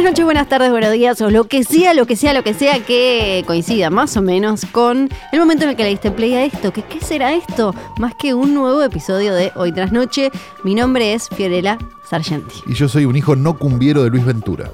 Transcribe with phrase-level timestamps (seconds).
[0.00, 2.54] Buenas noches, buenas tardes, buenos días, o lo que sea, lo que sea, lo que
[2.54, 6.32] sea que coincida más o menos con el momento en el que le diste play
[6.32, 6.72] a esto.
[6.72, 7.74] ¿Qué, ¿Qué será esto?
[7.98, 10.30] Más que un nuevo episodio de Hoy tras Noche.
[10.64, 11.76] Mi nombre es Fiorella
[12.08, 12.62] Sargenti.
[12.66, 14.70] Y yo soy un hijo no cumbiero de Luis Ventura.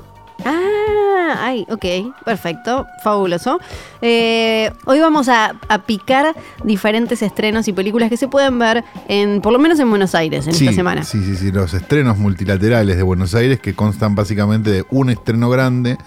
[1.36, 3.60] Ay, ok, perfecto, fabuloso.
[4.02, 9.40] Eh, hoy vamos a, a picar diferentes estrenos y películas que se pueden ver en,
[9.40, 11.02] por lo menos en Buenos Aires, en sí, esta semana.
[11.04, 15.50] Sí, sí, sí, los estrenos multilaterales de Buenos Aires que constan básicamente de un estreno
[15.50, 15.98] grande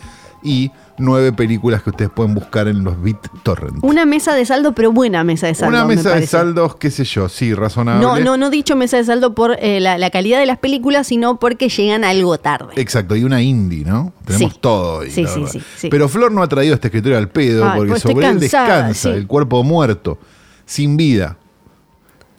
[0.42, 3.80] y nueve películas que ustedes pueden buscar en los BitTorrent.
[3.84, 5.76] Una mesa de saldo, pero buena mesa de saldo.
[5.76, 8.06] Una me mesa de saldos, qué sé yo, sí, razonable.
[8.06, 11.08] No, no, no dicho mesa de saldo por eh, la, la calidad de las películas,
[11.08, 12.74] sino porque llegan algo tarde.
[12.76, 14.14] Exacto, y una indie, ¿no?
[14.26, 14.60] Tenemos Sí.
[14.62, 15.10] todo hoy.
[15.12, 15.90] Sí, sí, sí, sí.
[15.90, 18.88] Pero Flor no ha traído este escritorio al pedo Ay, porque pues sobre él cansada,
[18.88, 20.18] descansa el cuerpo muerto,
[20.66, 21.38] sin vida,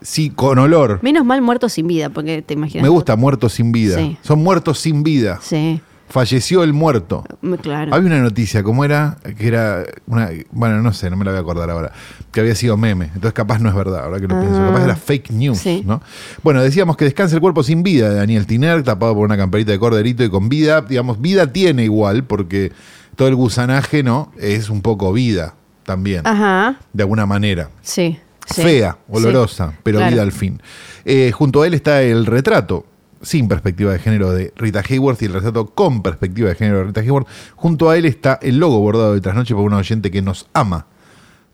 [0.01, 0.99] sí, con olor.
[1.03, 2.83] Menos mal muertos sin vida, porque te imaginas.
[2.83, 3.99] Me gusta muertos sin vida.
[4.23, 5.39] Son muertos sin vida.
[5.43, 5.81] Sí,
[6.11, 7.25] Falleció el muerto.
[7.63, 7.95] claro.
[7.95, 9.17] Había una noticia, ¿cómo era?
[9.39, 10.29] Que era una.
[10.51, 11.93] Bueno, no sé, no me la voy a acordar ahora.
[12.33, 13.07] Que había sido meme.
[13.07, 14.61] Entonces, capaz no es verdad, ahora que lo pienso.
[14.61, 14.67] Ah.
[14.67, 15.83] Capaz era fake news, Sí.
[15.87, 16.03] ¿no?
[16.43, 19.71] Bueno, decíamos que descansa el cuerpo sin vida de Daniel Tiner, tapado por una camperita
[19.73, 20.81] de corderito y con vida.
[20.83, 22.73] Digamos, vida tiene igual, porque
[23.15, 24.33] todo el gusanaje, ¿no?
[24.37, 27.71] Es un poco vida también, Ajá, de alguna manera.
[27.83, 28.19] sí.
[28.47, 28.63] sí.
[28.63, 29.13] Fea, Sí.
[29.17, 30.13] olorosa, pero Claro.
[30.13, 30.61] vida al fin.
[31.05, 32.85] Eh, junto a él está el retrato
[33.23, 36.85] sin perspectiva de género de Rita Hayworth y el retrato con perspectiva de género de
[36.85, 37.27] Rita Hayworth.
[37.57, 40.87] Junto a él está el logo bordado de Trasnoche por un oyente que nos ama.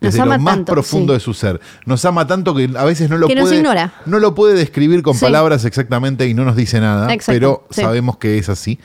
[0.00, 1.16] Nos Desde ama lo más tanto, profundo sí.
[1.16, 1.60] de su ser.
[1.86, 3.56] Nos ama tanto que a veces no lo Que nos puede.
[3.56, 3.94] ignora.
[4.04, 5.20] No lo puede describir con Sí.
[5.24, 7.12] palabras exactamente y no nos dice nada.
[7.12, 7.80] Exacto, pero sí.
[7.80, 8.78] sabemos que es así.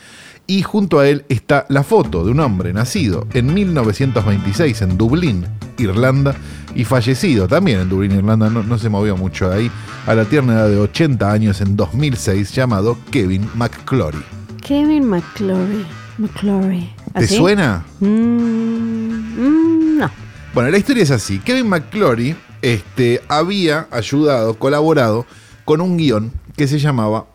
[0.51, 5.45] Y junto a él está la foto de un hombre nacido en 1926 en Dublín,
[5.77, 6.35] Irlanda,
[6.75, 9.71] y fallecido también en Dublín, Irlanda, no, no se movió mucho de ahí,
[10.05, 14.21] a la tierna edad de 80 años en 2006, llamado Kevin McClory.
[14.61, 15.85] Kevin McClory.
[16.17, 16.89] McClory.
[17.13, 17.37] ¿Te ¿Así?
[17.37, 17.85] suena?
[18.01, 20.11] Mm, mm, no.
[20.53, 21.39] Bueno, la historia es así.
[21.39, 25.25] Kevin McClory este, había ayudado, colaborado
[25.63, 27.27] con un guion que se llamaba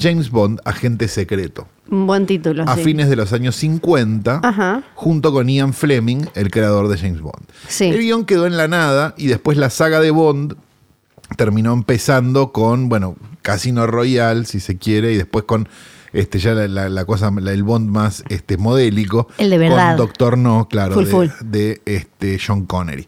[0.00, 2.64] James Bond, Agente Secreto, Un buen título.
[2.66, 2.82] a sí.
[2.84, 4.82] fines de los años 50, Ajá.
[4.94, 7.44] junto con Ian Fleming, el creador de James Bond.
[7.68, 7.84] Sí.
[7.86, 10.56] El guion quedó en la nada y después la saga de Bond
[11.36, 15.68] terminó empezando con, bueno, Casino Royale, si se quiere, y después con
[16.12, 19.28] este ya la, la- la cosa, la- el Bond más este, modélico.
[19.38, 19.96] El de verdad.
[19.96, 21.26] Con Doctor No, claro, Full, de, full.
[21.44, 23.06] de, este, John Connery.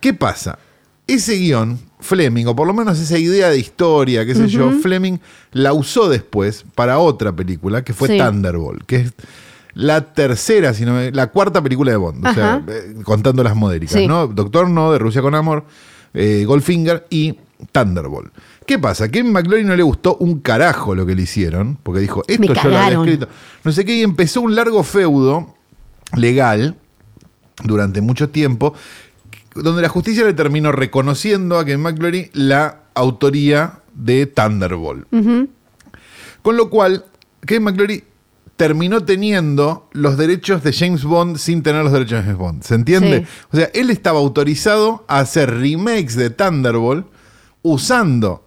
[0.00, 0.58] ¿Qué pasa?
[1.14, 5.18] Ese guion, Fleming, o por lo menos esa idea de historia, qué sé yo, Fleming
[5.52, 8.18] la usó después para otra película que fue Sí.
[8.18, 9.12] Thunderbolt, que es
[9.74, 14.06] la tercera, sino la cuarta película de Bond, o sea, eh, contando las modéricas, Sí.
[14.06, 14.26] ¿no?
[14.26, 15.64] Doctor No, de Rusia con Amor,
[16.14, 17.36] eh, Goldfinger y
[17.72, 18.32] Thunderbolt.
[18.66, 19.08] ¿Qué pasa?
[19.08, 22.52] Que a McLaurin no le gustó un carajo lo que le hicieron, porque dijo, esto
[22.54, 23.28] yo lo había escrito.
[23.64, 25.54] No sé qué, y empezó un largo feudo
[26.16, 26.76] legal
[27.64, 28.74] durante mucho tiempo,
[29.54, 35.06] donde la justicia le terminó reconociendo a Kevin McClory la autoría de Thunderbolt.
[36.42, 37.04] Con lo cual,
[37.46, 38.04] Kevin McClory
[38.56, 42.62] terminó teniendo los derechos de James Bond sin tener los derechos de James Bond.
[42.62, 43.20] ¿Se entiende?
[43.20, 43.26] Sí.
[43.52, 47.06] O sea, él estaba autorizado a hacer remakes de Thunderbolt
[47.62, 48.44] usando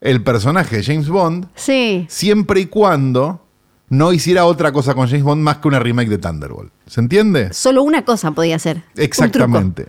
[0.00, 2.06] el personaje de James Bond Sí.
[2.08, 3.40] siempre y cuando
[3.88, 6.72] no hiciera otra cosa con James Bond más que una remake de Thunderbolt.
[6.86, 7.52] ¿Se entiende?
[7.52, 8.56] Solo una cosa podía.
[8.56, 9.84] Un truco.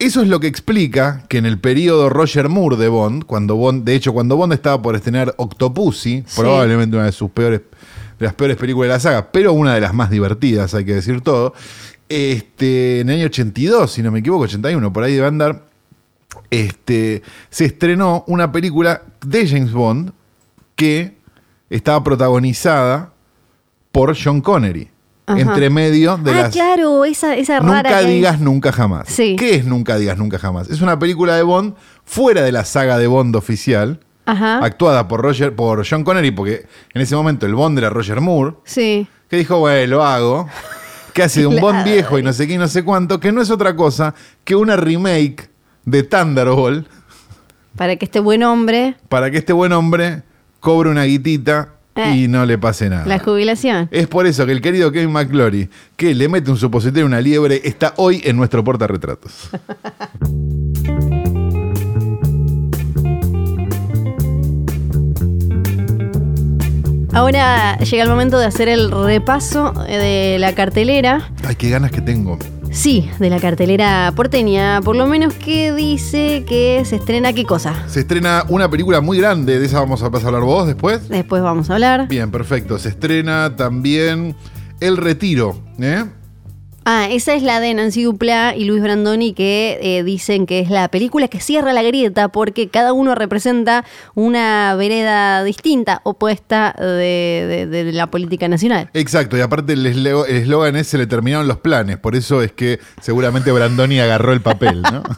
[0.00, 3.84] Eso es lo que explica que en el periodo Roger Moore de Bond, cuando Bond,
[3.84, 6.40] de hecho, cuando Bond estaba por estrenar Octopussy, Sí.
[6.40, 7.60] probablemente una de sus peores,
[8.18, 10.94] de las peores películas de la saga, pero una de las más divertidas, hay que
[10.94, 11.54] decir todo.
[12.08, 15.66] Este, en el año 82, si no me equivoco, 81, por ahí debe andar,
[16.50, 20.12] este, se estrenó una película de James Bond
[20.76, 21.14] que
[21.68, 23.12] estaba protagonizada
[23.92, 24.88] por Sean Connery.
[25.32, 25.40] Ajá.
[25.40, 26.52] Entre medio de ah, las.
[26.52, 27.82] claro, esa, esa rara.
[27.90, 29.08] Nunca que- digas nunca jamás.
[29.08, 29.36] Sí.
[29.36, 30.68] ¿Qué es Nunca digas nunca jamás?
[30.70, 31.74] Es una película de Bond
[32.04, 34.58] fuera de la saga de Bond oficial, Ajá.
[34.64, 38.56] actuada por Roger, por John Connery, porque en ese momento el Bond era Roger Moore,
[38.64, 39.06] Sí.
[39.28, 40.48] que dijo, bueno, lo hago.
[41.12, 43.32] Que hace de un Bond viejo y no sé qué y no sé cuánto, que
[43.32, 45.50] no es otra cosa que una remake
[45.84, 46.86] de Thunderbolt
[47.76, 48.94] Para que este buen hombre.
[49.08, 50.22] para que este buen hombre
[50.60, 53.06] cobre una guitita eh, y no le pase nada.
[53.06, 53.88] La jubilación.
[53.90, 57.20] Es por eso que el querido Kevin McClory, que le mete un supositorio a una
[57.20, 59.50] liebre, está hoy en nuestro portarretratos.
[67.12, 69.98] Ahora llega el momento de hacer el repaso eh,
[70.32, 71.30] de la cartelera.
[71.44, 72.38] Ay, qué ganas que tengo.
[72.70, 77.88] Sí, de la cartelera porteña, por lo menos que dice que se estrena qué cosa.
[77.88, 81.08] Se estrena una película muy grande, de esa vamos a pasar a hablar vos después.
[81.08, 82.08] Después vamos a hablar.
[82.08, 82.78] Bien, perfecto.
[82.78, 84.36] Se estrena también
[84.78, 86.04] El Retiro, ¿eh?
[86.86, 90.70] Ah, esa es la de Nancy Duplá y Luis Brandoni que eh, dicen que es
[90.70, 93.84] la película que cierra la grieta porque cada uno representa
[94.14, 98.88] una vereda distinta, opuesta de, de- de la política nacional.
[98.94, 102.80] Exacto, y aparte el eslogan es se le terminaron los planes, por eso es que
[103.00, 105.02] seguramente Brandoni agarró el papel, ¿no?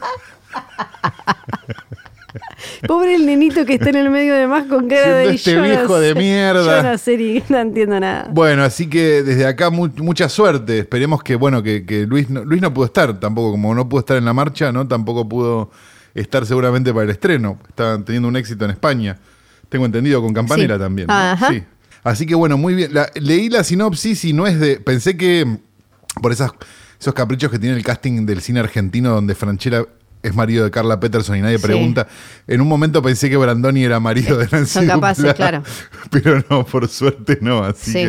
[2.87, 5.57] Pobre el nenito que está en el medio de más con cara de este "Yo
[5.61, 6.81] no viejo de mierda".
[6.81, 8.27] Yo no sé no entiendo nada.
[8.31, 10.79] Bueno, así que desde acá mu- mucha suerte.
[10.79, 13.99] Esperemos que, bueno, que, que Luis, no, Luis no pudo estar tampoco, como no pudo
[14.01, 14.87] estar en la marcha, ¿no?
[14.87, 15.71] Tampoco pudo
[16.13, 17.57] estar seguramente para el estreno.
[17.69, 19.17] Estaban teniendo un éxito en España.
[19.69, 20.79] Tengo entendido con Campanera Sí.
[20.81, 21.07] también.
[21.07, 21.13] ¿no?
[21.13, 21.49] Ajá.
[21.49, 21.63] Sí.
[22.03, 22.93] Así que bueno, muy bien.
[22.93, 24.79] La- leí la sinopsis y no es de.
[24.79, 25.57] Pensé que
[26.21, 26.51] por esas,
[26.99, 29.85] esos caprichos que tiene el casting del cine argentino, donde Franchella
[30.23, 31.63] es marido de Carla Peterson y nadie Sí.
[31.65, 32.07] pregunta.
[32.47, 35.63] En un momento pensé que Brandoni era marido de Nancy Son capaces, Duplá, claro.
[36.09, 37.63] Pero no, por suerte no.
[37.63, 37.99] Así Sí.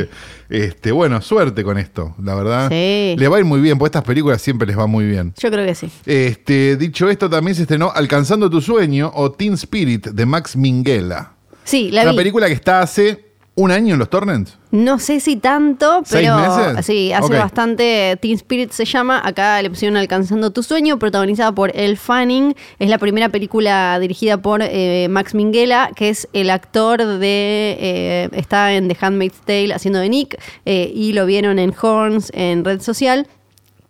[0.48, 2.68] que, este, bueno, suerte con esto, la verdad.
[2.70, 3.16] Sí.
[3.18, 5.34] Le va a ir muy bien, porque estas películas siempre les va muy bien.
[5.38, 5.90] Yo creo que sí.
[6.06, 11.32] Este, dicho esto, también se estrenó Alcanzando tu sueño o Teen Spirit de Max Minghella.
[11.64, 12.16] Sí, la Una vi.
[12.18, 14.56] película que está hace un año en los torrents.
[14.74, 18.18] No sé si tanto, ¿Seis pero sí, hace bastante.
[18.20, 19.22] Teen Spirit se llama.
[19.24, 22.56] Acá le pusieron Alcanzando tu sueño, protagonizada por Elle Fanning.
[22.80, 27.76] Es la primera película dirigida por eh, Max Minghella, que es el actor de.
[27.78, 32.32] eh, está en The Handmaid's Tale haciendo de Nick, eh, y lo vieron en Horns,
[32.34, 33.28] en Red Social.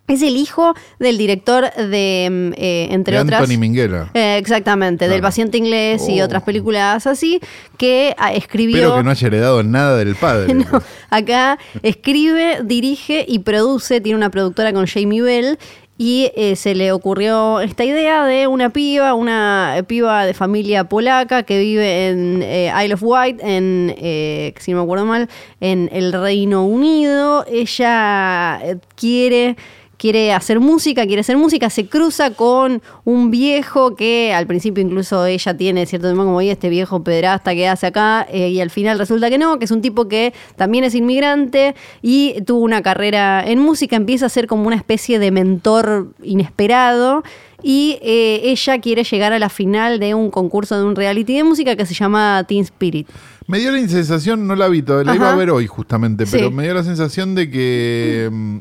[0.07, 3.41] Es el hijo del director de, mm, eh, entre de otras.
[3.41, 4.11] Anthony Minghella.
[4.13, 6.25] Eh, exactamente, del paciente inglés y Oh.
[6.25, 7.39] otras películas así,
[7.77, 8.77] que ah, escribió.
[8.77, 10.53] Espero que no haya heredado nada del padre.
[10.53, 15.57] No, acá escribe, dirige y produce, tiene una productora con Jamie Bell
[15.97, 21.43] y eh, se le ocurrió esta idea de una piba, una piba de familia polaca
[21.43, 25.29] que vive en eh, Isle of Wight, en, eh, si no me acuerdo mal,
[25.61, 27.45] en el Reino Unido.
[27.49, 28.59] Ella
[28.95, 29.55] quiere
[29.97, 35.25] quiere hacer música, quiere hacer música, se cruza con un viejo que al principio incluso
[35.25, 38.69] ella tiene cierto tema como, oye, este viejo pedrasta que hace acá, eh, y al
[38.69, 42.81] final resulta que no, que es un tipo que también es inmigrante y tuvo una
[42.81, 47.23] carrera en música, empieza a ser como una especie de mentor inesperado.
[47.63, 51.43] Y eh, ella quiere llegar a la final de un concurso de un reality de
[51.43, 53.07] música que se llama Teen Spirit.
[53.47, 56.49] Me dio la sensación, no la vi todavía, la iba a ver hoy justamente, pero
[56.49, 56.53] Sí.
[56.53, 58.29] me dio la sensación de que.
[58.31, 58.57] mm,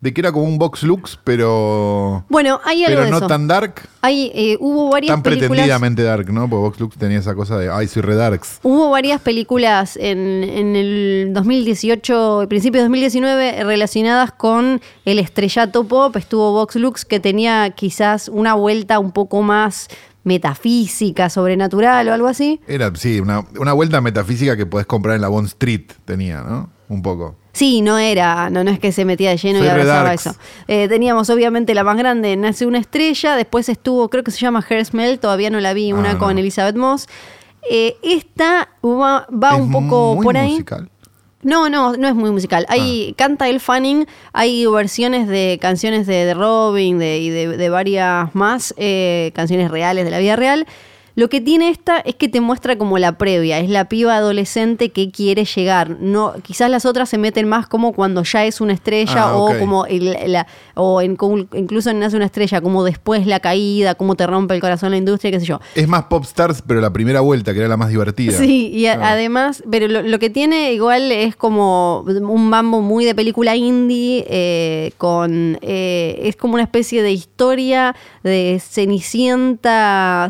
[0.00, 2.24] de que era como un box looks, pero.
[2.28, 3.26] Bueno, hay algo pero de no eso.
[3.26, 5.48] tan dark, Hay, eh, hubo varias tan películas.
[5.48, 6.48] pretendidamente dark, ¿no?
[6.50, 8.60] Porque Vox Lux tenía esa cosa de, ay, soy redarks.
[8.62, 15.84] Hubo varias películas en, en el 2018 y principios de 2019 relacionadas con el estrellato
[15.84, 16.14] pop.
[16.16, 19.88] Estuvo Vox Lux que tenía quizás una vuelta un poco más
[20.24, 22.60] metafísica, sobrenatural o algo así.
[22.66, 26.70] Era, sí, una, una vuelta metafísica que podés comprar en la Bond Street, tenía, ¿no?
[26.88, 27.34] Un poco.
[27.52, 30.34] Sí, no era, no, no es que se metía de lleno y abrazaba eso.
[30.68, 34.62] Eh, teníamos obviamente la más grande, Nace una estrella, después estuvo, creo que se llama
[34.84, 36.40] Smell, todavía no la vi, una Ah, con no.
[36.40, 37.06] Elizabeth Moss.
[37.68, 40.50] Eh, esta va, va Es un poco muy por ahí.
[40.52, 40.90] musical.
[41.42, 42.66] No, no, no es muy musical.
[42.68, 47.68] Hay, Canta el Fanning, hay versiones de canciones de, de Robin de, y de, de
[47.70, 50.66] varias más, eh, canciones reales de la vida real.
[51.16, 54.90] Lo que tiene esta es que te muestra como la previa, es la piba adolescente
[54.90, 55.96] que quiere llegar.
[55.98, 59.58] No, quizás las otras se meten más como cuando ya es una estrella Ah, o
[59.58, 61.16] como el- la, o en,
[61.54, 64.98] incluso en Nace una estrella, como después la caída, cómo te rompe el corazón la
[64.98, 65.58] industria, qué sé yo.
[65.74, 68.36] Es más pop stars, pero la primera vuelta, que era la más divertida.
[68.36, 69.12] Sí, y a- Ah.
[69.12, 74.26] además, pero lo, lo que tiene igual es como un mambo muy de película indie,
[74.28, 80.28] eh, con eh, es como una especie de historia de Cenicienta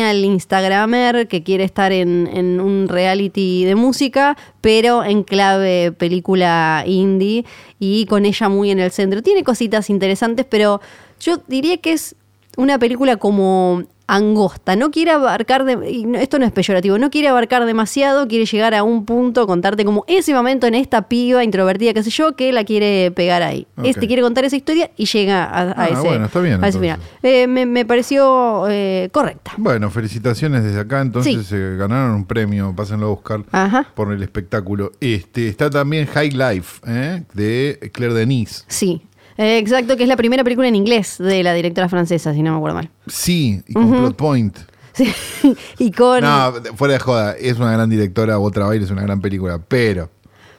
[0.00, 6.84] Centennial Instagramer que quiere estar en, en un reality de música, pero en clave película
[6.86, 7.44] indie
[7.78, 9.22] y con ella muy en el centro.
[9.22, 10.80] Tiene cositas interesantes, pero
[11.20, 12.16] yo diría que es
[12.56, 13.84] una película como
[14.16, 18.26] angosta, no quiere abarcar, de- y no- esto no es peyorativo, no quiere abarcar demasiado,
[18.28, 22.10] quiere llegar a un punto, contarte como ese momento en esta piba introvertida, qué sé
[22.10, 23.66] yo, que la quiere pegar ahí.
[23.82, 26.68] Este quiere contar esa historia y llega a, a Ah, ese, bueno, está bien, a
[26.68, 26.98] ese final.
[27.22, 29.52] Eh, me, me pareció eh, correcta.
[29.56, 31.00] Bueno, felicitaciones desde acá.
[31.00, 31.44] Entonces Sí.
[31.44, 33.86] se ganaron un premio, pásenlo a buscar Ajá.
[33.94, 34.92] por el espectáculo.
[35.00, 37.22] Este Está también High Life, ¿eh?
[37.34, 38.64] de Claire Denis.
[38.68, 39.02] Sí.
[39.40, 42.50] Eh, exacto, que es la primera película en inglés de la directora francesa, si no
[42.50, 42.90] me acuerdo mal.
[43.06, 43.88] Sí, y con.
[43.88, 44.58] Plot Point.
[44.92, 45.10] Sí.
[45.78, 46.20] y con.
[46.20, 50.10] No, fuera de joda, es una gran directora, otra baile es una gran película, pero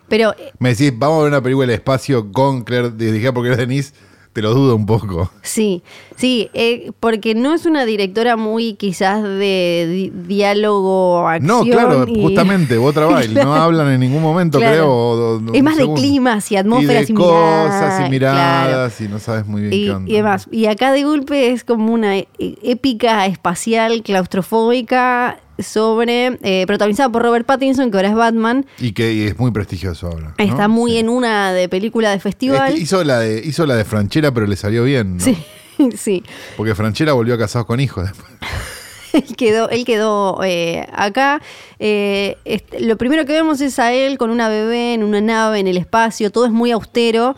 [0.07, 3.67] Pero me decís, vamos a ver una película del espacio con Claire, dirigida por Claire
[3.67, 3.93] Denis,
[4.33, 5.29] te lo dudo un poco.
[5.41, 5.83] Sí,
[6.15, 11.47] sí, eh, porque no es una directora muy quizás de di- diálogo, acción.
[11.47, 14.73] No, claro, y- justamente, otra baile, no hablan en ningún momento, Claro.
[14.73, 14.89] creo.
[14.89, 19.19] o- o- Es más de climas y atmósferas y y cosas y miradas y no
[19.19, 20.11] sabes muy bien Y, qué onda.
[20.11, 20.47] y demás.
[20.51, 27.23] Y acá de golpe es como una e- épica espacial claustrofóbica sobre eh, protagonizada por
[27.23, 28.65] Robert Pattinson, que ahora es Batman.
[28.79, 30.33] Y que y es muy prestigioso ahora.
[30.37, 30.43] ¿no?
[30.43, 30.97] Está muy Sí.
[30.99, 32.69] en una de película de festival.
[32.73, 35.17] Este, hizo, la de, hizo la de Franchella, pero le salió bien.
[35.17, 35.23] ¿no?
[35.23, 35.37] Sí,
[35.97, 36.23] sí.
[36.57, 38.27] Porque Franchella volvió a casados con hijos después.
[39.13, 41.41] Él quedó, él quedó eh, acá.
[41.79, 45.59] Eh, este, lo primero que vemos es a él con una bebé en una nave
[45.59, 46.31] en el espacio.
[46.31, 47.35] Todo es muy austero.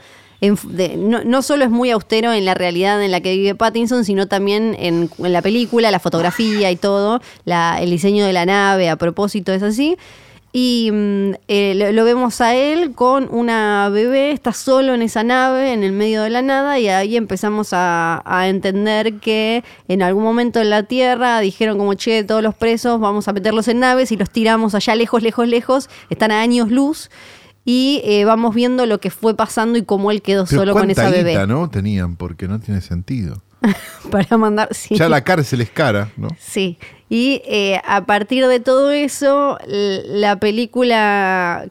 [0.98, 4.76] No, solo es muy austero en la realidad en la que vive Pattinson, sino también
[4.78, 7.22] en, la película, la fotografía y todo.
[7.46, 9.98] El diseño de la nave, a propósito, es así.
[10.56, 15.74] Y mm, eh, lo, vemos a él con una bebé, está solo en esa nave,
[15.74, 20.24] en el medio de la nada, y ahí empezamos a, a entender que en algún
[20.24, 24.12] momento en la Tierra dijeron como, che, todos los presos vamos a meterlos en naves
[24.12, 27.10] y los tiramos allá lejos, lejos, lejos, están a años luz,
[27.66, 30.90] y eh, vamos viendo lo que fue pasando y cómo él quedó Pero solo con
[30.92, 31.48] esa guita, bebé.
[31.48, 31.70] ¿no?
[31.70, 33.42] Tenían, porque no tiene sentido.
[34.12, 34.70] Para mandar...
[34.72, 34.96] Sí.
[34.96, 36.28] Ya la cárcel es cara, ¿no?
[36.40, 36.78] Sí,
[37.10, 41.68] y eh, a partir de todo eso, la película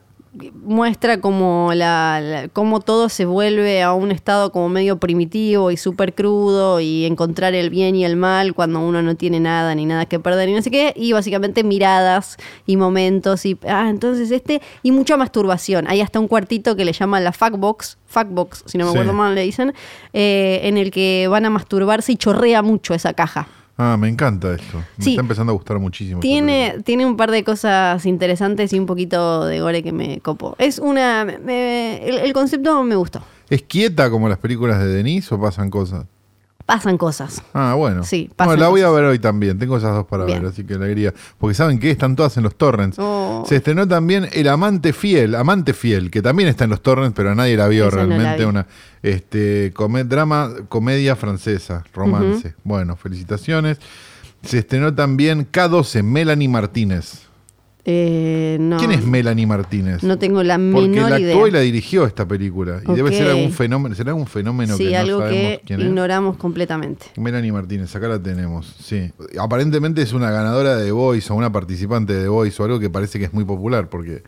[0.63, 5.77] muestra como, la, la- cómo todo se vuelve a un estado como medio primitivo y
[5.77, 9.85] súper crudo y encontrar el bien y el mal cuando uno no tiene nada ni
[9.85, 14.31] nada que perder y no sé qué, y básicamente miradas y momentos y, ah, entonces
[14.31, 15.85] este, y mucha masturbación.
[15.87, 18.97] Hay hasta un cuartito que le llaman la fuckbox, fuckbox, si no me Sí.
[18.97, 19.73] acuerdo mal le dicen,
[20.13, 23.47] eh, en el que van a masturbarse y chorrea mucho esa caja.
[23.77, 24.77] Ah, me encanta esto.
[24.97, 25.09] Me Sí.
[25.11, 26.19] está empezando a gustar muchísimo.
[26.19, 30.55] Tiene, tiene un par de cosas interesantes y un poquito de gore que me copó.
[30.59, 31.25] Es una.
[31.25, 33.21] me- el, el concepto me gustó.
[33.49, 36.05] ¿Es quieta como las películas de Denis o pasan cosas?
[36.65, 37.41] Pasan cosas.
[37.53, 38.03] Ah, bueno.
[38.03, 39.59] Sí, Bueno, pasan la voy a ver hoy también.
[39.59, 40.41] Tengo esas dos para Bien.
[40.41, 41.13] ver, así que alegría.
[41.37, 42.97] Porque saben que están todas en los torrents.
[42.99, 43.43] Oh.
[43.47, 47.35] Se estrenó también El Amante Fiel, Amante Fiel, que también está en los torrents, pero
[47.35, 48.45] nadie la vio Esa no la realmente.
[48.45, 48.65] Una
[49.01, 52.55] este, come- drama, comedia francesa, romance.
[52.63, 53.77] Bueno, felicitaciones.
[54.41, 57.23] Se estrenó también K12, Melanie Martínez.
[57.85, 60.03] Eh, no, ¿Quién es Melanie Martínez?
[60.03, 61.33] No tengo la Porque menor la idea.
[61.33, 62.81] actuó y la dirigió esta película.
[62.87, 65.79] Y debe ser algún fenómeno, será algún fenómeno sí, que no algo sabemos que quién
[65.81, 65.85] es.
[65.87, 67.07] ignoramos completamente.
[67.17, 69.11] Melanie Martínez, acá la tenemos, sí.
[69.37, 72.79] Aparentemente es una ganadora de The Voice o una participante de The Voice o algo
[72.79, 74.23] que parece que es muy popular porque...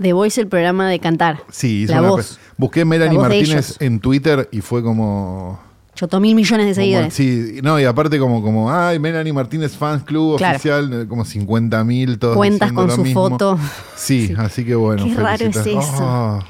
[0.00, 1.42] The Voice, el programa de cantar.
[1.50, 2.38] Sí, hizo la una voz.
[2.56, 5.60] Busqué Melanie La Martínez en Twitter y fue como...
[6.00, 7.12] Chotó mil millones de como- seguidores.
[7.12, 10.56] sí, no, y aparte como, como, ay, Melanie Martínez Fans Club Claro.
[10.56, 13.28] oficial, eh, como 50 mil todos Cuentas con lo su mismo.
[13.28, 13.58] foto.
[13.96, 14.34] Sí, Sí.
[14.38, 15.04] así que bueno.
[15.04, 15.78] Qué raro es eso.
[16.00, 16.42] Ah.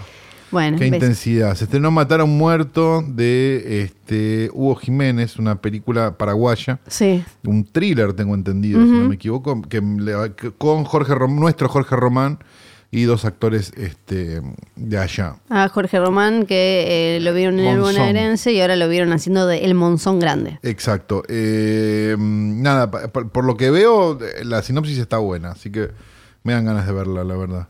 [0.52, 0.95] Bueno, Qué ves.
[0.95, 1.54] intensidad.
[1.57, 6.78] Se estrenó Matar a un muerto de este, Hugo Jiménez, una película paraguaya.
[6.87, 7.25] Sí.
[7.45, 9.80] Un thriller, tengo entendido, si no me equivoco, que,
[10.59, 12.38] con Jorge Rom- nuestro Jorge Román
[12.92, 14.42] y dos actores este,
[14.75, 15.37] de allá.
[15.49, 19.47] A Jorge Román, que eh, lo vieron en el bonaerense y ahora lo vieron haciendo
[19.47, 20.59] de El Monzón Grande.
[20.62, 21.23] Exacto.
[21.28, 25.90] Eh, nada, por lo que veo, la sinopsis está buena, así que
[26.42, 27.68] me dan ganas de verla, la verdad.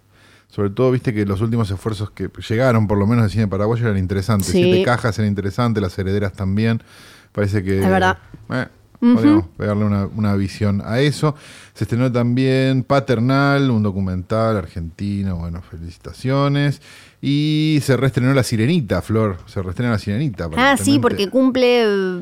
[0.49, 3.87] Sobre todo, viste que los últimos esfuerzos que llegaron, por lo menos de cine paraguayo,
[3.87, 4.49] eran interesantes.
[4.49, 4.63] Sí.
[4.65, 6.83] Siete cajas eran interesantes, las herederas también.
[7.31, 7.79] Parece que.
[7.79, 8.19] Es verdad.
[8.51, 8.67] eh,
[9.01, 11.35] podríamos pegarle una, una visión a eso.
[11.75, 15.37] Se estrenó también Paternal, un documental argentino.
[15.37, 16.81] Bueno, felicitaciones.
[17.23, 19.39] Y se reestrenó La Sirenita, Flor.
[19.47, 20.49] Se reestrena La Sirenita.
[20.57, 22.21] Ah, sí, porque cumple eh,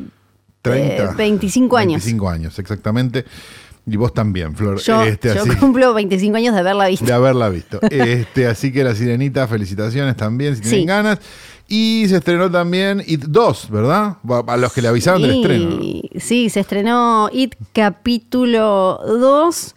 [0.62, 1.12] 30.
[1.14, 1.92] 25 años.
[2.04, 3.24] 25 años, exactamente.
[3.86, 4.78] Y vos también, Flor.
[4.80, 7.06] Yo, Este, yo así- cumplo 25 años de haberla visto.
[7.06, 7.80] de haberla visto.
[7.90, 10.86] Este, así que la sirenita, felicitaciones también, si tienen Sí.
[10.86, 11.18] ganas.
[11.70, 14.16] Y se estrenó también It 2, ¿verdad?
[14.46, 15.70] A los que le avisaron del Sí, estreno.
[15.70, 16.20] ¿no?
[16.20, 19.74] Sí, se estrenó It capítulo 2,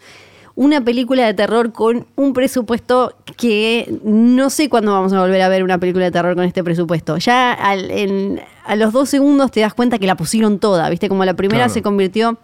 [0.54, 5.48] una película de terror con un presupuesto que no sé cuándo vamos a volver a
[5.48, 7.18] ver una película de terror con este presupuesto.
[7.18, 11.08] Ya al- en- a los dos segundos te das cuenta que la pusieron toda, ¿viste?
[11.08, 11.74] Como la primera Claro.
[11.74, 12.38] se convirtió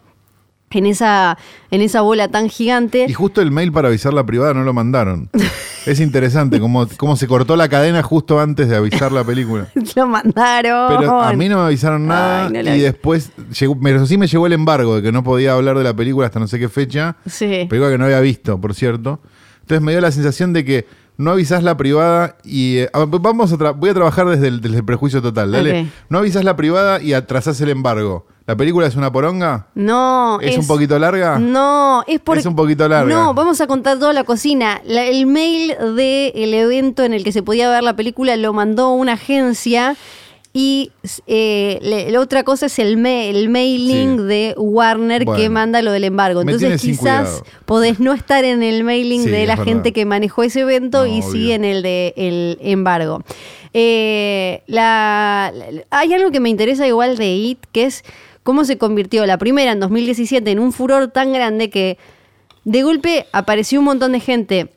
[0.70, 1.38] en esa,
[1.70, 3.06] en esa bola tan gigante.
[3.08, 5.30] Y justo el mail para avisar la privada no lo mandaron.
[5.86, 9.68] es interesante cómo, cómo se cortó la cadena justo antes de avisar la película.
[9.96, 10.96] Lo mandaron.
[10.98, 12.82] Pero a mí no me avisaron nada Ay, no la y vi.
[12.82, 15.94] después llegó, pero sí me llegó el embargo de que no podía hablar de la
[15.94, 17.16] película hasta no sé qué fecha.
[17.26, 17.66] Sí.
[17.68, 19.20] Película que no había visto, por cierto.
[19.62, 20.86] Entonces me dio la sensación de que
[21.18, 22.78] no avisás la privada y.
[22.78, 25.82] eh, a- vamos a tra- voy a trabajar desde el, desde el prejuicio total, dale.
[25.82, 25.86] Ok.
[26.08, 28.26] No avisás la privada y atrasás el embargo.
[28.46, 29.66] ¿La película es una poronga?
[29.74, 30.38] No.
[30.40, 31.38] ¿Es un poquito larga?
[31.38, 32.40] No, es porque.
[32.40, 33.14] Es un poquito larga.
[33.14, 34.80] No, vamos a contar toda la cocina.
[34.86, 38.90] La- el mail del evento en el que se podía ver la película lo mandó
[38.92, 39.96] una agencia.
[40.54, 40.92] Y
[41.26, 44.24] eh, le- la otra cosa es el, ma- el mailing Sí.
[44.24, 46.40] de Warner que manda lo del embargo.
[46.40, 49.92] Entonces quizás podés no estar en el mailing Sí, de la gente verdad.
[49.92, 51.30] que manejó ese evento No, y obvio.
[51.32, 53.22] sí en el de el embargo.
[53.74, 58.02] Eh, la- la- hay algo que me interesa igual de IT, que es
[58.42, 61.98] cómo se convirtió la primera en 2017 en un furor tan grande que
[62.64, 64.70] de golpe apareció un montón de gente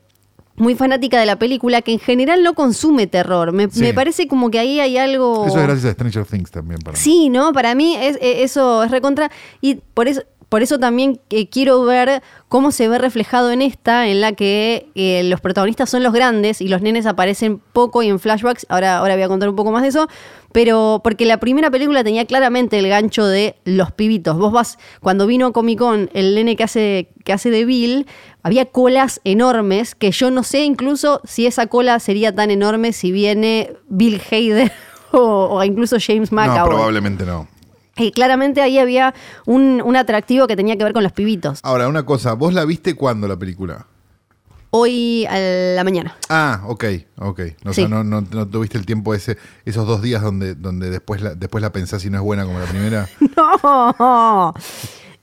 [0.55, 3.51] muy fanática de la película que en general no consume terror.
[3.51, 3.81] Me, Sí.
[3.81, 5.45] me parece como que ahí hay algo...
[5.47, 6.99] Eso es gracias a Stranger Things también para mí.
[7.01, 7.53] Sí, ¿no?
[7.53, 9.31] Para mí es, eh, eso es recontra.
[9.61, 14.07] Y por eso, por eso también eh, quiero ver cómo se ve reflejado en esta,
[14.09, 18.09] en la que eh, los protagonistas son los grandes y los nenes aparecen poco y
[18.09, 18.65] en flashbacks.
[18.67, 20.09] Ahora, ahora voy a contar un poco más de eso.
[20.51, 24.37] Pero porque la primera película tenía claramente el gancho de los pibitos.
[24.37, 28.05] Vos vas, cuando vino a Comic Con, el nene que hace, que hace de Bill,
[28.43, 33.11] había colas enormes que yo no sé incluso si esa cola sería tan enorme si
[33.11, 34.71] viene Bill Hader
[35.11, 35.19] o,
[35.51, 36.69] o incluso James No, McAvoy.
[36.69, 37.47] probablemente no.
[37.97, 39.13] Y claramente ahí había
[39.45, 41.59] un, un atractivo que tenía que ver con los pibitos.
[41.61, 43.85] Ahora, una cosa, ¿vos la viste cuándo la película?
[44.73, 45.37] Hoy a
[45.75, 46.15] la mañana.
[46.29, 46.85] Ah, ok,
[47.17, 47.39] ok.
[47.65, 47.81] O Sí.
[47.81, 51.35] sea, no, no, no tuviste el tiempo ese, esos dos días donde, donde después, la,
[51.35, 53.07] después la pensás y no es buena como la primera.
[53.37, 54.53] No,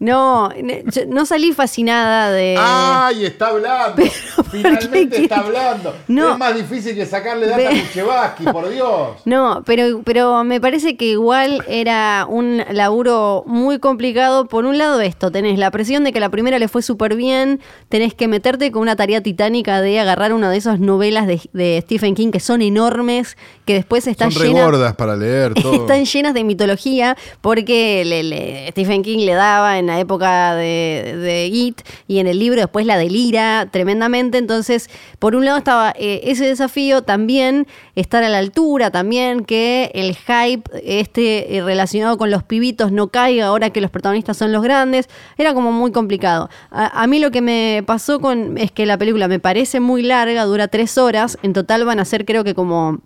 [0.01, 2.55] no, yo no salí fascinada de...
[2.59, 4.03] ¡Ay, está hablando!
[4.51, 5.23] Finalmente qué?
[5.25, 5.95] está hablando.
[6.07, 6.33] No.
[6.33, 9.09] Es más difícil que sacarle data a Kuchevaski, por Dios.
[9.25, 14.47] No, pero, pero me parece que igual era un laburo muy complicado.
[14.47, 17.61] Por un lado esto, tenés la presión de que la primera le fue súper bien,
[17.89, 21.81] tenés que meterte con una tarea titánica de agarrar una de esas novelas de, de
[21.83, 23.37] Stephen King que son enormes,
[23.67, 24.65] que después están Son llenas...
[24.65, 25.75] gordas para leer todo.
[25.75, 31.17] Están llenas de mitología porque le- le- Stephen King le daba en la época de,
[31.21, 34.39] de It y en el libro después la delira tremendamente.
[34.39, 39.91] Entonces, por un lado estaba eh, ese desafío, también estar a la altura, también que
[39.95, 44.53] el hype este eh, relacionado con los pibitos no caiga ahora que los protagonistas son
[44.53, 45.09] los grandes.
[45.37, 46.49] Era como muy complicado.
[46.71, 50.03] A, a mí lo que me pasó con es que la película me parece muy
[50.03, 51.39] larga, dura tres horas.
[51.43, 53.01] En total van a ser creo que como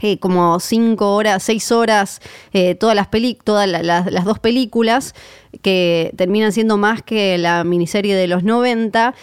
[0.00, 2.20] eh, como cinco horas, seis horas,
[2.52, 5.14] eh, todas las peli todas la- la- las dos películas,
[5.62, 9.14] que terminan siendo más que la miniserie de los 90.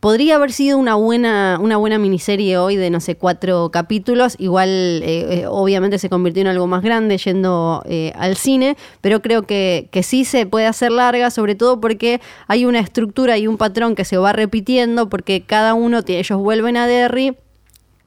[0.00, 4.34] Podría haber sido una buena, una buena miniserie hoy de, no sé, cuatro capítulos.
[4.40, 4.68] Igual,
[5.04, 7.84] eh, eh, obviamente, se convirtió en algo más grande yendo
[8.16, 12.64] al cine, pero creo que, que sí se puede hacer larga, sobre todo porque hay
[12.64, 16.88] una estructura y un patrón que se va repitiendo, porque cada uno, ellos vuelven a
[16.88, 17.36] Derry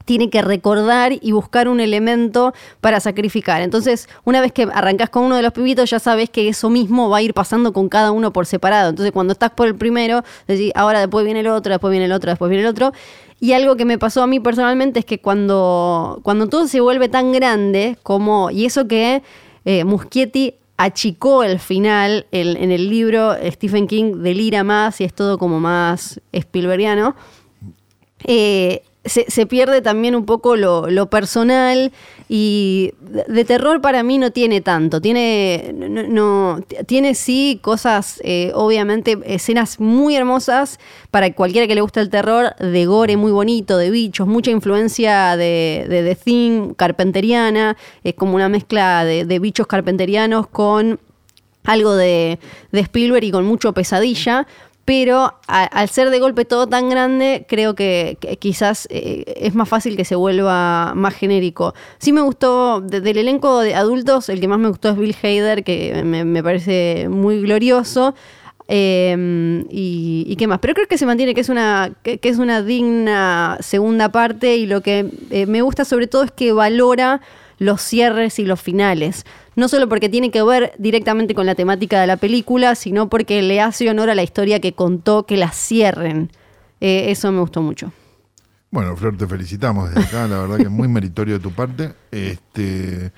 [0.06, 3.62] tiene que recordar y buscar un elemento para sacrificar.
[3.62, 7.10] Entonces, una vez que arrancas con uno de los pibitos, ya sabes que eso mismo
[7.10, 8.92] va a ir pasando con cada uno por separado.
[8.92, 12.12] Entonces, cuando estás por el primero, decís, ahora después viene el otro, después viene el
[12.12, 12.94] otro, después viene el otro.
[13.40, 17.10] Y algo que me pasó a mí personalmente es que cuando, cuando todo se vuelve
[17.10, 19.24] tan grande como, y eso que
[19.66, 25.38] eh, Muschietti achicó el final, en el libro Stephen King delira más y es todo
[25.38, 27.16] como más Spielbergiano,
[28.24, 31.92] eh, se, pierde también un poco lo, personal
[32.28, 35.02] y de, de terror para mí no tiene tanto.
[35.02, 40.80] Tiene, no, tiene sí cosas, eh, obviamente, escenas muy hermosas
[41.12, 45.38] para cualquiera que le guste el terror, de gore muy bonito, de bichos, mucha influencia
[45.38, 51.00] de, de The Thing, carpenteriana, es como una mezcla de, de bichos carpenterianos con
[51.64, 52.40] algo de,
[52.72, 54.48] de Spielberg y con mucho pesadilla.
[54.86, 59.98] Pero al ser de golpe todo tan grande, creo que, quizás eh, es más fácil
[59.98, 61.74] que se vuelva más genérico.
[61.98, 65.16] Sí me gustó, de- del elenco de adultos, el que más me gustó es Bill
[65.24, 68.14] Hader, que me, parece muy glorioso.
[68.68, 72.30] Eh, y, y qué más, pero creo que se mantiene que es una que, que
[72.30, 76.52] es una digna segunda parte y lo que eh, me gusta sobre todo es que
[76.52, 77.22] valora
[77.60, 79.24] los cierres y los finales.
[79.56, 83.42] No solo porque tiene que ver directamente con la temática de la película, sino porque
[83.42, 86.32] le hace honor a la historia que contó que la cierren.
[86.82, 87.92] Eh, eso me gustó mucho.
[88.70, 91.94] Bueno, Flor, te felicitamos desde acá, la verdad que es muy meritorio de tu parte.
[92.12, 93.14] Este,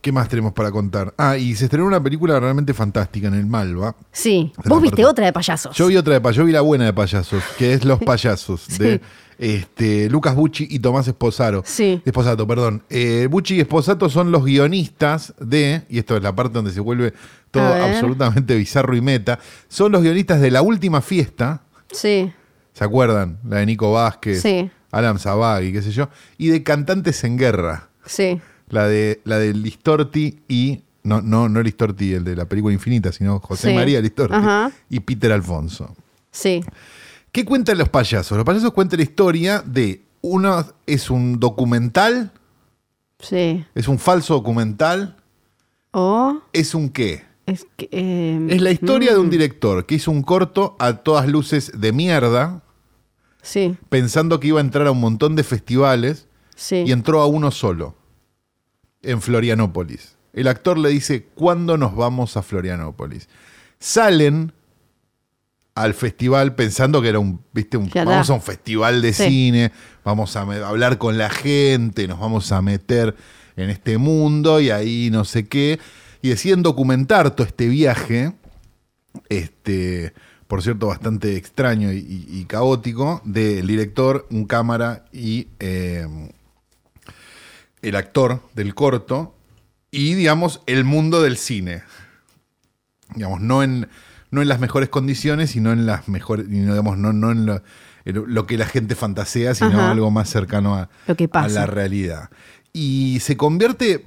[0.00, 1.14] ¿Qué más tenemos para contar?
[1.16, 3.94] Ah, y se estrenó una película realmente fantástica en el Malva.
[4.10, 4.52] Sí.
[4.64, 5.76] Vos viste otra de payasos.
[5.76, 8.66] Yo vi otra de payasos, yo vi la buena de payasos, que es Los Payasos,
[8.78, 9.00] de
[9.42, 11.62] este, Lucas Bucci y Tomás Esposaro.
[11.66, 12.00] Sí.
[12.04, 12.84] Esposato, perdón.
[12.88, 16.78] Eh, Bucci y Esposato son los guionistas de, y esto es la parte donde se
[16.80, 17.12] vuelve
[17.50, 22.32] todo absolutamente bizarro y meta, son los guionistas de La Última Fiesta, Sí.
[22.72, 23.38] ¿se acuerdan?
[23.46, 24.40] La de Nico Vázquez.
[24.40, 24.70] Sí.
[24.92, 28.40] Alan Zabag y qué sé yo, y de Cantantes en Guerra, Sí.
[28.68, 33.10] la de, la de Listorti y, no, no, no Listorti, el de la película Infinita,
[33.10, 33.74] sino José Sí.
[33.74, 34.70] María Listorti Ajá.
[34.88, 35.96] y Peter Alfonso.
[36.30, 36.62] Sí.
[37.32, 38.36] ¿Qué cuentan los payasos?
[38.36, 42.32] Los payasos cuentan la historia de uno es un documental,
[43.18, 43.64] Sí.
[43.74, 45.16] es un falso documental,
[45.92, 47.24] O es un qué?
[47.46, 47.88] es que.
[47.90, 51.72] eh, Es la historia de un mm, director que hizo un corto a todas luces
[51.80, 52.62] de mierda,
[53.42, 56.84] Sí, pensando que iba a entrar a un montón de festivales sí.
[56.86, 57.96] y entró a uno solo,
[59.02, 60.16] en Florianópolis.
[60.32, 63.28] El actor le dice, ¿cuándo nos vamos a Florianópolis?
[63.80, 64.52] Salen
[65.74, 69.24] al festival pensando que era un, viste, un, Ya vamos a un festival de Sí.
[69.24, 69.72] cine,
[70.04, 73.16] vamos a hablar con la gente, nos vamos a meter
[73.56, 75.78] en este mundo y ahí no sé qué.
[76.20, 78.32] Y deciden documentar todo este viaje,
[79.28, 80.12] este,
[80.46, 86.06] por cierto, bastante extraño y, y- y caótico, del director, un cámara y eh,
[87.80, 89.34] el actor del corto,
[89.90, 91.82] y digamos, el mundo del cine.
[93.14, 93.88] Digamos, no en,
[94.32, 97.46] no en las mejores condiciones, sino en las mejores, y no, digamos, no, no en
[97.46, 99.90] lo, que la gente fantasea, sino Ajá.
[99.92, 102.30] algo más cercano a, Lo que a la realidad.
[102.72, 104.06] Y se convierte,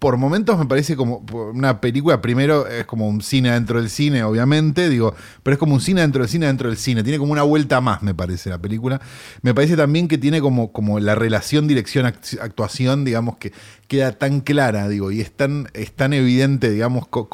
[0.00, 4.24] por momentos me parece como una película, primero es como un cine dentro del cine,
[4.24, 7.30] obviamente, digo, pero es como un cine dentro del cine dentro del cine, tiene como
[7.30, 9.00] una vuelta más, me parece, la película.
[9.42, 13.52] Me parece también que tiene como, como la relación dirección-actuación, digamos, que
[13.86, 17.28] queda tan clara, digo, y es tan, es tan evidente, digamos, co-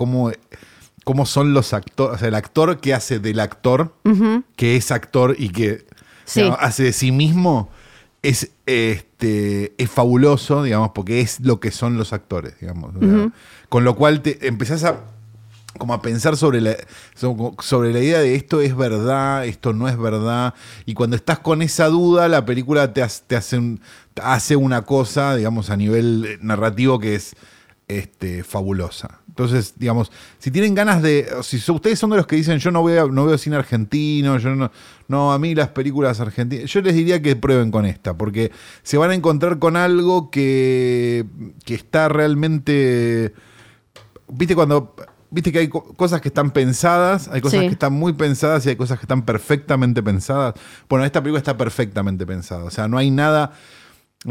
[1.07, 3.95] cómo, son los actores, o sea, el actor que hace del actor,
[4.57, 5.87] que es actor y que
[6.25, 6.41] Sí.
[6.41, 7.71] digamos, hace de sí mismo,
[8.23, 12.93] es, este, es fabuloso, digamos, porque es lo que son los actores, digamos.
[13.69, 15.01] Con lo cual te empezás a
[15.79, 16.75] como a pensar sobre la,
[17.15, 20.55] so- sobre la idea de esto es verdad, esto no es verdad.
[20.87, 23.81] Y cuando estás con esa duda, la película te, hace- te hace, un-
[24.23, 27.37] hace una cosa, digamos, a nivel narrativo que es
[27.89, 29.21] este, fabulosa.
[29.29, 31.29] Entonces, digamos, si tienen ganas de.
[31.43, 34.55] Si ustedes son de los que dicen yo no veo, no veo cine argentino, yo
[34.57, 34.71] no.
[35.09, 36.71] No, a mí las películas argentinas.
[36.71, 38.51] Yo les diría que prueben con esta, porque
[38.83, 41.27] se van a encontrar con algo que,
[41.65, 43.35] que está realmente.
[44.29, 44.95] Viste cuando.
[45.29, 47.67] Viste que hay co- cosas que están pensadas, hay cosas Sí.
[47.67, 50.55] que están muy pensadas y hay cosas que están perfectamente pensadas.
[50.89, 52.63] Bueno, esta película está perfectamente pensada.
[52.65, 53.53] O sea, no hay nada.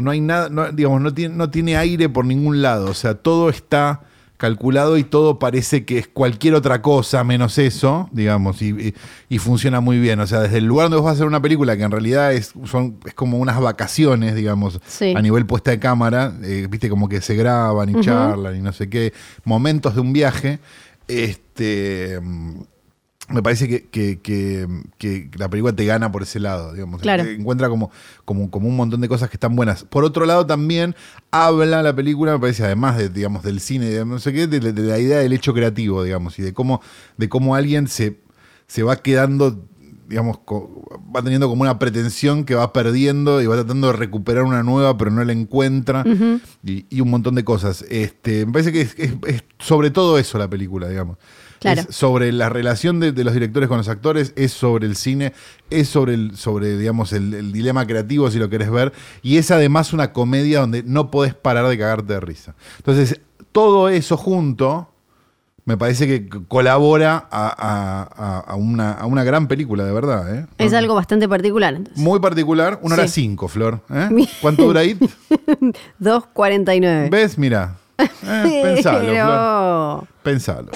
[0.02, 2.90] No hay nada, no, digamos, no tiene, no tiene aire por ningún lado.
[2.90, 4.02] O sea, todo está
[4.38, 8.94] calculado y todo parece que es cualquier otra cosa menos eso, digamos, y, y-
[9.30, 10.20] y funciona muy bien.
[10.20, 12.34] O sea, desde el lugar donde vos vas a hacer una película, que en realidad
[12.34, 15.14] es, son, es como unas vacaciones, digamos, Sí.
[15.16, 18.74] a nivel puesta de cámara, eh, viste, como que se graban y charlan y no
[18.74, 20.58] sé qué, momentos de un viaje.
[21.08, 22.20] Este.
[23.28, 24.66] Me parece que, que- que-
[24.98, 27.00] que la película te gana por ese lado, digamos.
[27.00, 27.24] Claro.
[27.24, 27.90] Encuentra como,
[28.24, 29.82] como, como un montón de cosas que están buenas.
[29.84, 30.94] Por otro lado, también
[31.32, 34.60] habla la película, me parece, además de, digamos, del cine, de no sé qué, de,
[34.60, 36.80] de la idea del hecho creativo, digamos, y de cómo,
[37.16, 38.20] de cómo alguien se,
[38.68, 39.60] se va quedando,
[40.08, 40.38] digamos,
[41.14, 44.96] va teniendo como una pretensión que va perdiendo y va tratando de recuperar una nueva,
[44.96, 46.04] pero no la encuentra,
[46.64, 47.84] y, y un montón de cosas.
[47.90, 51.18] Este, me parece que es, es- es sobre todo eso la película, digamos.
[51.60, 51.82] Claro.
[51.88, 55.32] Es sobre la relación de, de los directores con los actores, es sobre el cine,
[55.70, 58.92] es sobre, el, sobre digamos, el, el dilema creativo, si lo querés ver,
[59.22, 62.54] y es además una comedia donde no podés parar de cagarte de risa.
[62.78, 63.20] Entonces,
[63.52, 64.90] todo eso junto
[65.64, 68.02] me parece que colabora a, a-
[68.36, 70.32] a- a una, a una gran película, de verdad.
[70.36, 70.46] ¿eh?
[70.58, 71.74] Es algo bastante particular.
[71.74, 72.00] Entonces.
[72.00, 73.22] Muy particular, una hora Sí.
[73.22, 73.80] cinco, Flor.
[73.90, 74.08] ¿eh?
[74.40, 75.02] ¿Cuánto dura IT?
[76.00, 77.10] 2.49.
[77.10, 77.36] ¿Ves?
[77.38, 77.76] Mira.
[77.98, 79.10] Eh, pensalo, Flor.
[79.10, 80.06] Pero...
[80.22, 80.70] Pensalo.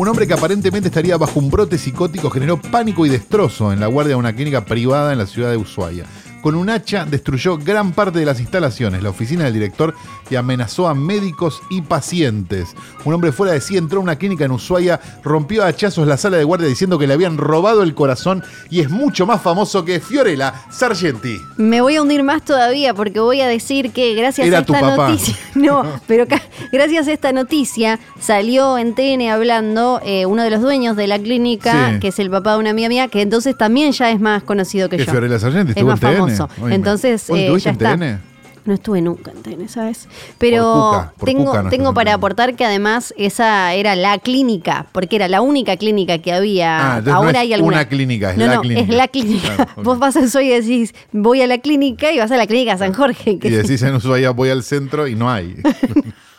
[0.00, 3.86] Un hombre que aparentemente estaría bajo un brote psicótico generó pánico y destrozo en la
[3.86, 6.06] guardia de una clínica privada en la ciudad de Ushuaia.
[6.42, 9.94] Con un hacha destruyó gran parte de las instalaciones, la oficina del director
[10.30, 12.74] y amenazó a médicos y pacientes.
[13.04, 16.16] Un hombre fuera de sí entró a una clínica en Ushuaia, rompió a hachazos la
[16.16, 19.84] sala de guardia diciendo que le habían robado el corazón y es mucho más famoso
[19.84, 21.36] que Fiorella Sargenti.
[21.58, 24.74] Me voy a hundir más todavía porque voy a decir que gracias Era a tu
[24.74, 25.08] esta papá.
[25.10, 26.24] noticia, no, pero
[26.72, 31.18] gracias a esta noticia salió en TN hablando eh, uno de los dueños de la
[31.18, 32.00] clínica, Sí.
[32.00, 34.88] que es el papá de una amiga mía, que entonces también ya es más conocido
[34.88, 35.10] que Que yo.
[35.12, 36.29] Fiorella Sargenti es más en
[36.60, 36.74] Oíme.
[36.74, 37.96] Entonces ¿Vos eh, ya en está.
[37.96, 38.30] TN?
[38.66, 40.06] No estuve nunca en TN, ¿sabes?
[40.36, 44.86] Pero Cuca, por tengo, Cuca no tengo para aportar que además esa era la clínica,
[44.92, 46.96] porque era la única clínica que había.
[46.96, 47.78] Ah, no Ahora hay alguna.
[47.78, 48.82] una clínica, es no, la no, clínica.
[48.82, 49.56] Es la clínica.
[49.56, 49.70] Claro.
[49.82, 52.76] Vos vas a Ushuaia y decís, voy a la clínica y vas a la clínica
[52.76, 53.38] San Jorge.
[53.38, 55.56] Que Y decís en Ushuaia voy al centro y no hay.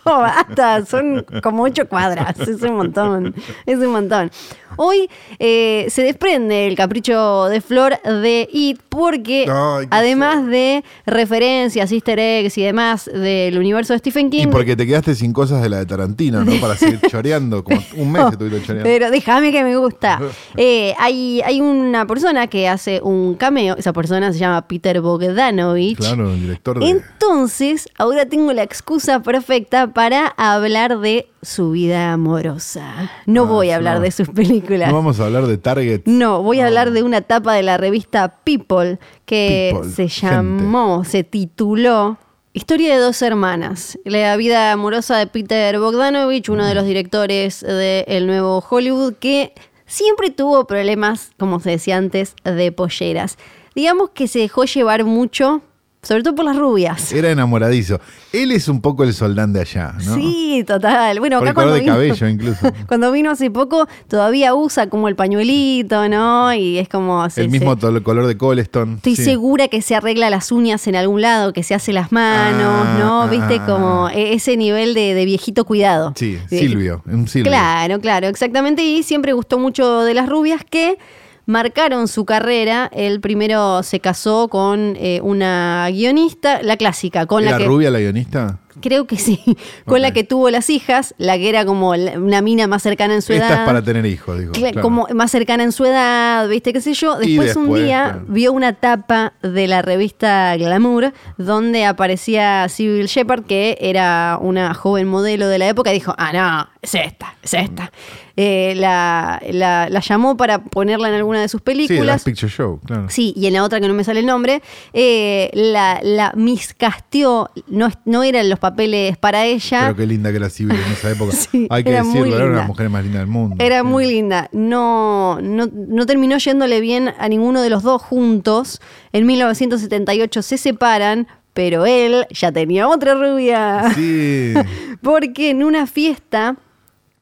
[0.05, 3.33] No, basta, son como ocho cuadras, es un montón,
[3.65, 4.29] es un montón.
[4.77, 11.91] Hoy eh, se desprende el capricho de Flor de It porque Ay, además de referencias,
[11.91, 14.43] easter eggs y demás del universo de Stephen King...
[14.43, 16.59] Y porque te quedaste sin cosas de la de Tarantino, ¿no?
[16.59, 17.63] Para seguir choreando.
[17.63, 18.83] Como un mes estuviste choreando.
[18.83, 20.19] Pero déjame que me gusta.
[20.57, 23.75] Eh, hay, hay una persona que hace un cameo.
[23.77, 25.97] Esa persona se llama Peter Bogdanovich.
[25.97, 26.89] Claro, el director de.
[26.89, 33.11] Entonces, ahora tengo la excusa perfecta para hablar de su vida amorosa.
[33.25, 34.01] No Ah, voy a hablar no.
[34.01, 34.89] de sus películas.
[34.89, 36.01] No vamos a hablar de Target.
[36.05, 40.27] No, voy a hablar de una etapa de la revista People que People, se gente.
[40.35, 42.17] llamó, se tituló
[42.53, 43.97] Historia de dos hermanas.
[44.03, 49.53] La vida amorosa de Peter Bogdanovich, uno de los directores del nuevo Hollywood, que
[49.85, 53.37] siempre tuvo problemas, como se decía antes, de polleras.
[53.73, 55.61] Digamos que se dejó llevar mucho,
[56.03, 57.11] sobre todo por las rubias.
[57.11, 57.99] Era enamoradizo.
[58.33, 60.15] Él es un poco el soldán de allá, ¿no?
[60.15, 61.19] Sí, total.
[61.19, 62.73] Bueno, Por acá el color cuando de vino, cabello, incluso.
[62.87, 66.53] cuando vino hace poco, todavía usa como el pañuelito, ¿no?
[66.53, 67.25] Y es como...
[67.35, 68.95] el mismo to- color de Coleston.
[68.95, 69.23] Estoy sí.
[69.25, 72.97] segura que se arregla las uñas en algún lado, que se hace las manos, Ah,
[72.99, 73.21] ¿no?
[73.23, 76.13] ah, Viste, ah, como e- ese nivel de, de viejito cuidado.
[76.15, 77.03] Sí, De- Silvio.
[77.05, 77.51] Un Silvio.
[77.51, 78.83] Claro, claro, exactamente.
[78.83, 80.97] Y siempre gustó mucho de las rubias que
[81.45, 82.89] marcaron su carrera.
[82.93, 87.65] Él primero se casó con eh, una guionista, la clásica, con ¿Era la que...
[87.65, 88.59] rubia la guionista?
[88.79, 89.39] Creo que sí,
[89.85, 93.13] con la que tuvo las hijas, la que era como la- una mina más cercana
[93.13, 93.59] en su Esta edad.
[93.61, 94.53] es para tener hijos, digo.
[94.53, 94.81] Claro.
[94.81, 97.17] como más cercana en su edad, viste, qué sé yo.
[97.17, 98.25] Después, un día claro.
[98.29, 105.07] vio una tapa de la revista Glamour donde aparecía Sybil Shepard, que era una joven
[105.07, 107.91] modelo de la época, y dijo, ah, no, es esta, es esta.
[108.35, 112.05] Eh, la, la- la llamó para ponerla en alguna de sus Sí, películas.
[112.05, 113.05] Last Picture Show, claro.
[113.09, 114.63] Sí, y en la otra que no me sale el nombre,
[114.93, 119.81] eh, la, la miscasteó, no, es- no eran los papeles para ella.
[119.87, 121.31] Pero qué linda que era Civil en esa época.
[121.51, 122.49] Sí, Hay que era muy decirlo, era una linda.
[122.55, 123.55] de las mujeres más lindas del mundo.
[123.63, 124.49] Era muy linda.
[124.51, 128.81] No, no, no terminó yéndole bien a ninguno de los dos juntos.
[129.13, 133.91] En 1978 se separan, pero él ya tenía otra rubia.
[133.93, 134.53] Sí.
[135.01, 136.55] Porque en una fiesta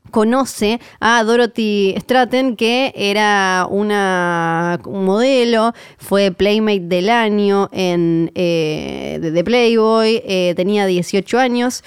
[0.10, 9.18] conoce a Dorothy Stratton, que era una un modelo, fue Playmate del año en eh,
[9.22, 11.84] de, de Playboy, eh, tenía 18 años.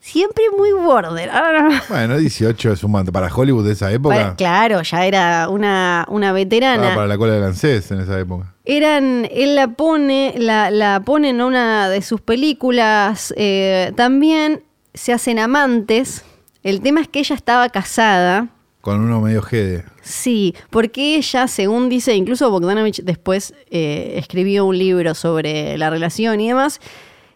[0.00, 1.30] Siempre muy border.
[1.32, 2.92] Ah, Bueno, 18 es un.
[3.06, 4.14] Para Hollywood de esa época.
[4.14, 6.94] para- claro, ya era una, una veterana.
[6.94, 8.52] para la cola del ANSES en esa época.
[8.66, 15.14] Eran, él la pone, la, la pone en una de sus películas eh, también, se
[15.14, 16.22] hacen amantes.
[16.64, 18.48] El tema es que ella estaba casada.
[18.80, 19.84] Con uno medio jede.
[20.00, 26.40] Sí, porque ella, según dice, incluso Bogdanovich después eh, escribió un libro sobre la relación
[26.40, 26.80] y demás.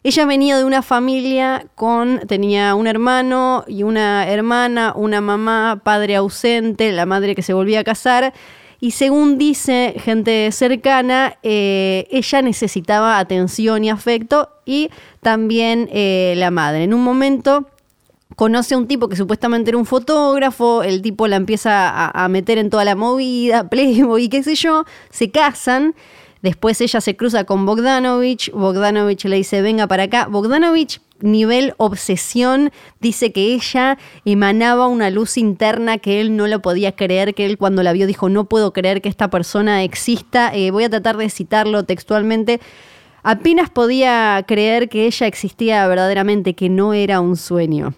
[0.03, 6.17] Ella venía de una familia con, tenía un hermano y una hermana, una mamá, padre
[6.17, 8.33] ausente, la madre que se volvía a casar.
[8.81, 14.89] Y según dice gente cercana, eh, ella necesitaba atención y afecto y
[15.21, 16.85] también eh, la madre.
[16.85, 17.69] En un momento
[18.39, 22.57] conoce a un tipo que supuestamente era un fotógrafo, el tipo la empieza a, meter
[22.59, 25.97] en toda la movida, Playboy y qué sé yo, se casan,
[26.41, 32.71] después ella se cruza con Bogdanovich, Bogdanovich le dice venga para acá, Bogdanovich nivel obsesión
[33.01, 37.59] dice que ella emanaba una luz interna que él no lo podía creer, que él
[37.59, 41.17] cuando la vio dijo no puedo creer que esta persona exista, Eh, voy a tratar
[41.17, 42.61] de citarlo textualmente.
[43.25, 47.95] Apenas podía creer que ella existía verdaderamente, que no era un sueño.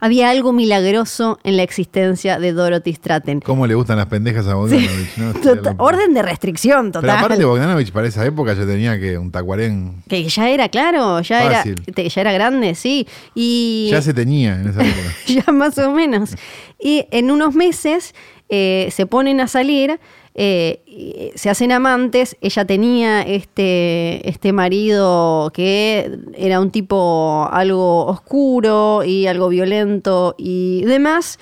[0.00, 3.40] Había algo milagroso en la existencia de Dorothy Stratton.
[3.40, 5.16] ¿Cómo le gustan las pendejas a Bogdanovich?
[5.16, 5.34] no?
[5.78, 7.18] Orden de restricción Pero total.
[7.18, 10.02] aparte Bogdanovich para esa época ya tenía que un tacuarén.
[10.08, 13.06] que ya era claro, ya era, te- ya era grande, sí.
[13.34, 15.14] Y Ya se teñía en esa época.
[15.46, 16.30] ya más o menos.
[16.78, 18.14] Y en unos meses
[18.48, 20.00] eh, se ponen a salir,
[20.34, 22.36] eh, se hacen amantes.
[22.40, 30.82] Ella tenía este, este marido que era un tipo algo oscuro y algo violento y
[30.84, 31.38] demás.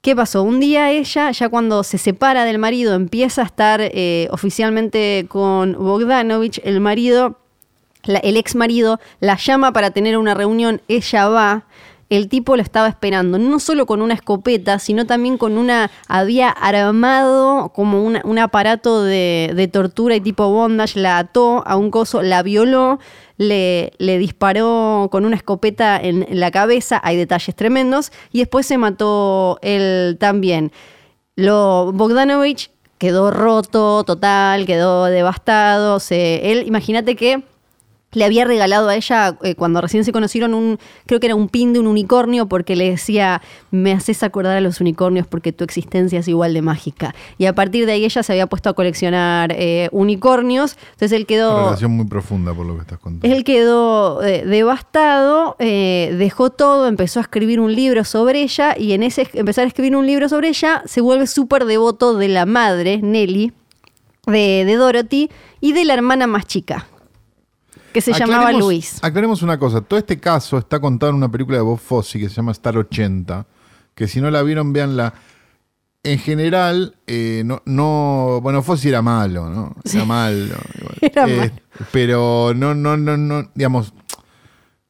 [0.00, 0.42] ¿Qué pasó?
[0.42, 5.72] Un día ella, ya cuando se separa del marido, empieza a estar eh, oficialmente con
[5.72, 7.38] Bogdanovich, el marido
[8.06, 11.64] el ex marido la llama para tener una reunión, ella va,
[12.10, 16.50] el tipo lo estaba esperando, no solo con una escopeta, sino también con una, había
[16.50, 22.42] armado como un aparato de, tortura y tipo bondage, la ató a un coso, la
[22.42, 22.98] violó,
[23.36, 28.78] le, disparó con una escopeta en, en la cabeza, hay detalles tremendos, y después se
[28.78, 30.72] mató él también.
[31.36, 36.00] Lo, Bogdanovich quedó roto, total, quedó devastado.
[36.00, 37.42] Se, él, imagínate que
[38.14, 41.48] le había regalado a ella eh, cuando recién se conocieron un, creo que era un
[41.48, 45.64] pin de un unicornio porque le decía, me haces acordar a los unicornios porque tu
[45.64, 47.14] existencia es igual de mágica.
[47.38, 51.22] Y a partir de ahí ella se había puesto a coleccionar eh, unicornios, entonces él
[51.22, 51.64] Una quedó...
[51.64, 53.34] relación muy profunda por lo que estás contando.
[53.34, 59.02] Él quedó eh, devastado, dejó todo, empezó a escribir un libro sobre ella y en
[59.02, 63.00] ese empezar a escribir un libro sobre ella se vuelve súper devoto de la madre,
[63.02, 63.52] Nelly,
[64.26, 66.86] de, de Dorothy y de la hermana más chica,
[67.94, 68.98] que se llamaba Luis.
[69.02, 69.80] Aclaremos una cosa.
[69.80, 72.76] Todo este caso está contado en una película de Bob Fosse que se llama Star
[72.76, 73.46] 80.
[73.94, 75.14] Que si no la vieron, véanla.
[76.02, 78.40] En general, eh, no, no.
[78.42, 79.74] Bueno, Fosse era malo, ¿no?
[79.84, 80.56] Era malo.
[80.78, 80.98] igual.
[81.00, 81.52] Era Eh, malo.
[81.92, 83.48] Pero no, no, no, no.
[83.54, 83.94] Digamos.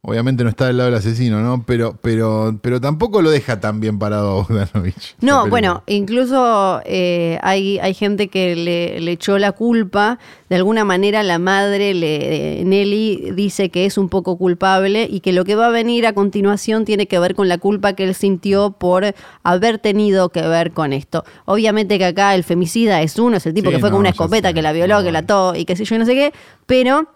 [0.07, 1.65] Obviamente no está del lado del asesino, ¿no?
[1.67, 5.17] Pero, pero, pero tampoco lo deja tan bien parado a Bogdanovich.
[5.21, 10.19] No, bueno, incluso eh, hay, hay gente que le, le echó la culpa.
[10.51, 15.33] De alguna manera la madre, le, Nelly, dice que es un poco culpable y que
[15.33, 18.15] lo que va a venir a continuación tiene que ver con la culpa que él
[18.15, 21.25] sintió por haber tenido que ver con esto.
[21.47, 24.11] Obviamente que acá el femicida es uno, es el tipo Sí, que fue con una
[24.11, 26.15] escopeta, que la violó, No, que la ató y qué sé yo, y no sé
[26.15, 26.33] qué,
[26.67, 27.09] pero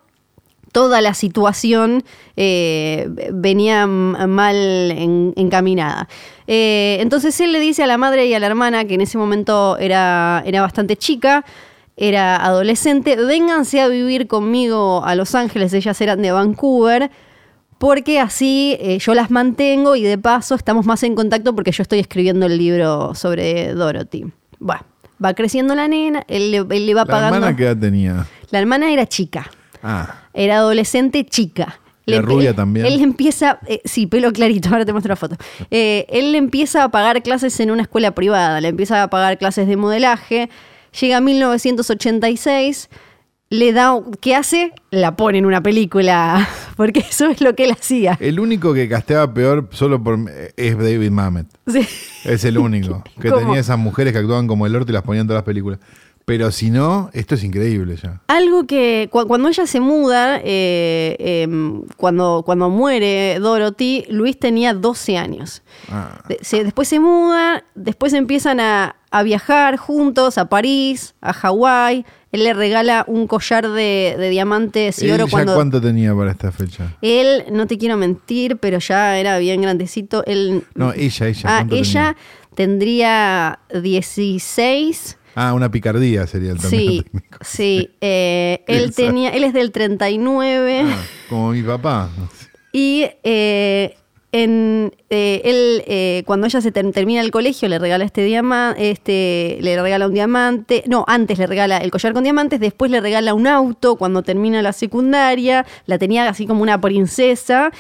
[0.73, 2.05] toda la situación
[2.37, 6.09] eh, venía mal en- encaminada.
[6.47, 9.19] Eh, entonces él le dice a la madre y a la hermana, que en ese
[9.19, 11.45] momento era, era bastante chica,
[11.97, 17.11] era adolescente, vénganse a vivir conmigo a Los Ángeles, ellas eran de Vancouver,
[17.79, 21.83] porque así eh, yo las mantengo y de paso estamos más en contacto porque yo
[21.83, 24.27] estoy escribiendo el libro sobre Dorothy.
[24.59, 24.83] Bueno,
[25.25, 27.37] va creciendo la nena, él, le- él le va ¿La pagando...
[27.37, 28.27] hermana qué edad tenía?
[28.51, 29.51] La hermana era chica.
[29.83, 31.81] Ah, Era adolescente chica.
[32.07, 32.87] ¿Era rubia también?
[32.87, 35.37] Él empieza, eh, sí, pelo clarito, ahora te muestro la foto.
[35.71, 39.67] Eh, él empieza a pagar clases en una escuela privada, le empieza a pagar clases
[39.69, 40.49] de modelaje.
[40.99, 42.89] Llega 1986,
[43.51, 44.73] le da, ¿qué hace?
[44.91, 48.17] La pone en una película, porque eso es lo que él hacía.
[48.21, 50.19] el único que casteaba peor solo por
[50.57, 51.47] es David Mamet.
[51.67, 51.87] Sí.
[52.25, 53.03] Es el único.
[53.21, 53.41] Que ¿Cómo?
[53.43, 55.79] tenía esas mujeres que actuaban como el orto y las ponían en todas las películas.
[56.29, 58.21] Pero si no, esto es increíble ya.
[58.27, 64.75] Algo que cu- cuando ella se muda, eh, em, cuando, cuando muere Dorothy, Luis tenía
[64.75, 65.63] 12 años.
[65.91, 66.21] Ah.
[66.29, 72.05] De- se- después se muda, después empiezan a, a viajar juntos a París, a Hawái.
[72.31, 75.55] Él le regala un collar de, de diamantes y ¿Él oro ya cuando...
[75.55, 76.95] cuánto tenía para esta fecha?
[77.01, 80.23] Él, no te quiero mentir, pero ya era bien grandecito.
[80.27, 81.41] Él, No, ella, ella.
[81.45, 82.17] ah, ¿cuánto ella
[82.55, 85.17] tendría 16.
[85.41, 87.39] Ah, una picardía sería el término Sí, técnico.
[87.43, 87.91] sí.
[88.01, 90.97] eh, él tenía, él es del 39 Ah,
[91.29, 92.09] como mi papá.
[92.73, 93.95] y eh,
[94.33, 98.91] en, eh, él, eh, cuando ella se ter- termina el colegio, le regala este diamante,
[98.91, 103.01] este, le regala un diamante, no, antes le regala el collar con diamantes, después le
[103.01, 107.71] regala un auto cuando termina la secundaria, la tenía así como una princesa.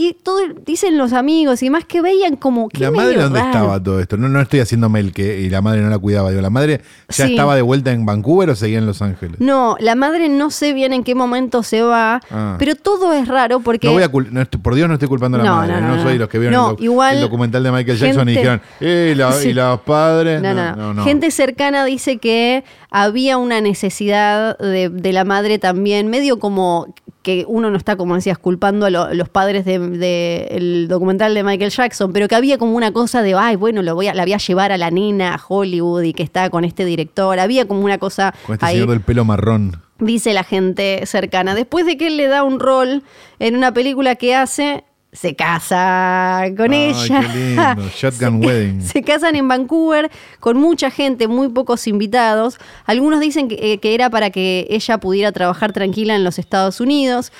[0.00, 3.50] Y todo, dicen los amigos y demás que veían como que ¿La madre dónde raro.
[3.50, 4.16] estaba todo esto?
[4.16, 6.30] No, no estoy haciéndome el que y la madre no la cuidaba.
[6.30, 7.32] Digo, ¿la madre ya Sí.
[7.32, 9.40] estaba de vuelta en Vancouver o seguía en Los Ángeles?
[9.40, 12.54] No, la madre no sé bien en qué momento se va, Ah.
[12.60, 13.88] pero todo es raro porque...
[13.88, 15.72] No voy a no por Dios no estoy culpando a la No, madre.
[15.74, 16.02] no, No, no, no.
[16.04, 18.60] soy los que vieron No, el, doc- igual el documental de Michael Jackson y dijeron,
[18.80, 19.48] eh, la- Sí.
[19.48, 20.40] y los padres.
[20.40, 21.02] No, no, no.
[21.02, 26.94] Gente cercana dice que había una necesidad de, de la madre también, medio como
[27.28, 31.34] que uno no está, como decías, culpando a lo- los padres del de, el documental
[31.34, 34.14] de Michael Jackson, pero que había como una cosa de, ay, bueno, lo voy a,
[34.14, 37.38] la voy a llevar a la nena a Hollywood y que está con este director.
[37.38, 39.82] Había como una cosa Con este ahí señor del pelo marrón.
[39.98, 41.54] dice la gente cercana.
[41.54, 43.02] Después de que él le da un rol
[43.38, 44.84] en una película que hace,
[45.20, 47.20] se casa con Ay, ella.
[47.20, 47.90] qué lindo.
[47.96, 48.82] Shotgun Se- Wedding.
[48.82, 52.58] Se casan en Vancouver con mucha gente, muy pocos invitados.
[52.86, 56.80] Algunos dicen que, eh, que era para que ella pudiera trabajar tranquila en los Estados
[56.80, 57.32] Unidos,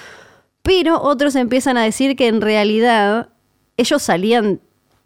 [0.63, 3.29] pero otros empiezan a decir que en realidad
[3.77, 4.61] ellos salían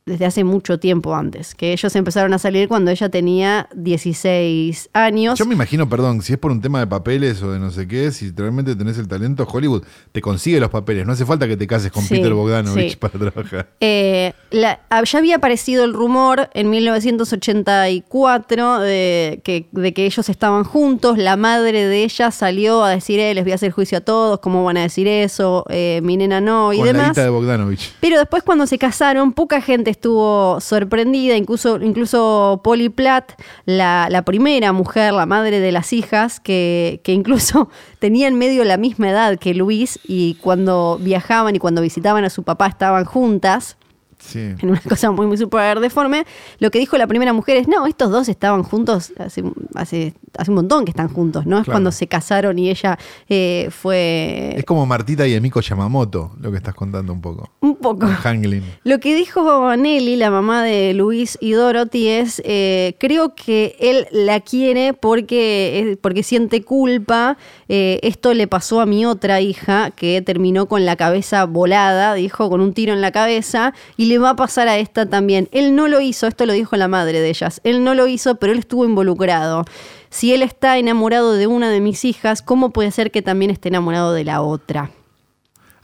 [0.05, 5.39] desde hace mucho tiempo antes, que ellos empezaron a salir cuando ella tenía 16 años.
[5.39, 7.87] Yo me imagino, perdón, si es por un tema de papeles o de no sé
[7.87, 11.07] qué, si realmente tenés el talento, Hollywood te consigue los papeles.
[11.07, 12.97] No hace falta que te cases con Sí, Peter Bogdanovich sí.
[12.97, 13.69] para trabajar.
[13.81, 20.29] Eh, la- ah, ya había aparecido el rumor en 1984 de que, de que ellos
[20.29, 21.19] estaban juntos.
[21.19, 24.41] La madre de ella salió a decir, eh, les voy a hacer juicio a todos,
[24.41, 25.65] ¿cómo van a decir eso?
[25.69, 27.09] Eh, mi nena no, y Con la demás.
[27.11, 27.93] guita de Bogdanovich.
[28.01, 33.33] Pero después cuando se casaron, poca gente estuvo sorprendida, incluso, incluso Polly Platt,
[33.65, 37.69] la, la primera mujer, la madre de las hijas, que, que incluso
[38.01, 42.31] tenía en medio la misma edad que Luis y cuando viajaban y cuando visitaban a
[42.31, 43.77] su papá estaban juntas.
[44.25, 44.39] Sí.
[44.39, 46.25] en una cosa muy, muy súper deforme.
[46.61, 49.43] Lo que dijo la primera mujer es, no, estos dos estaban juntos hace,
[49.75, 51.59] hace, hace un montón que están juntos, ¿no?
[51.59, 51.75] Es Claro.
[51.75, 52.99] cuando se casaron y ella
[53.29, 57.51] eh, fue Es como Martita y Emiko Yamamoto, lo que estás contando un poco.
[57.61, 58.07] un poco...
[58.25, 58.63] Hanglin.
[58.85, 64.07] Lo que dijo Nelly, la mamá de Luis y Dorothy, es, eh, creo que él
[64.13, 67.37] la quiere porque, porque siente culpa.
[67.69, 72.49] Eh, esto le pasó a mi otra hija, que terminó con la cabeza volada, dijo,
[72.51, 75.49] con un tiro en la cabeza, y le va a pasar a esta también.
[75.53, 78.37] Él no lo hizo, esto lo dijo la madre de ellas, él no lo hizo,
[78.37, 79.65] pero él estuvo involucrado.
[80.11, 83.69] Si él está enamorado de una de mis hijas, ¿cómo puede ser que también esté
[83.69, 84.91] enamorado de la otra?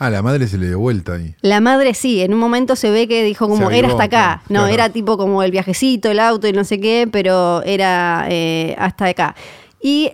[0.01, 1.35] Ah, la madre se le dio vuelta ahí.
[1.41, 4.43] La madre sí, en un momento se ve que dijo como, era hasta acá.
[4.47, 8.27] claro, No, era tipo como el viajecito, el auto y no sé qué, pero era
[8.29, 9.35] eh, hasta acá.
[9.83, 10.13] Y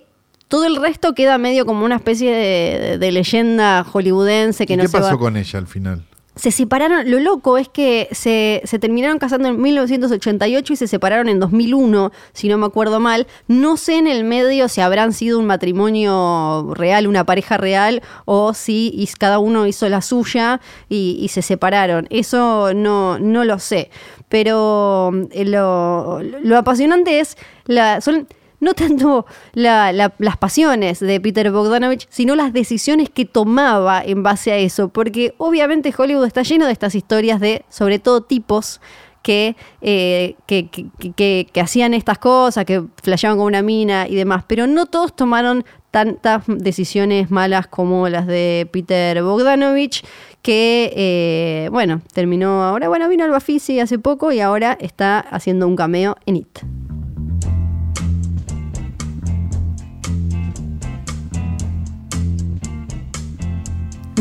[0.48, 4.84] todo el resto queda medio como una especie de, de leyenda hollywoodense que ¿Y no
[4.84, 5.18] qué se pasó va.
[5.18, 6.02] con ella al final?
[6.36, 11.28] Se separaron, lo loco es que se, se terminaron casando en 1988 y se separaron
[11.28, 13.28] en 2001, si no me acuerdo mal.
[13.46, 18.52] No sé en el medio si habrán sido un matrimonio real, una pareja real, o
[18.52, 22.08] si cada uno hizo la suya y, y se separaron.
[22.10, 23.90] Eso no, no lo sé.
[24.28, 28.26] Pero eh, lo, lo apasionante es, la, son
[28.64, 34.22] no tanto la- la- las pasiones de Peter Bogdanovich, sino las decisiones que tomaba en
[34.24, 34.88] base a eso.
[34.88, 38.80] Porque obviamente Hollywood está lleno de estas historias de, sobre todo, tipos
[39.22, 44.44] que, eh, que- que hacían estas cosas, que flasheaban con una mina y demás.
[44.46, 50.04] Pero no todos tomaron tantas decisiones malas como las de Peter Bogdanovich,
[50.42, 55.66] que, eh, bueno, terminó ahora, bueno, vino al Bafisi hace poco y ahora está haciendo
[55.66, 56.58] un cameo en It.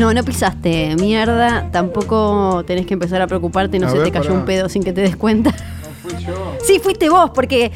[0.04, 4.12] No, no pisaste mierda, tampoco tenés que empezar a preocuparte no A se ver, te
[4.12, 4.40] cayó pará.
[4.42, 5.54] un pedo sin que te des cuenta.
[6.62, 7.72] Sí, fuiste vos, porque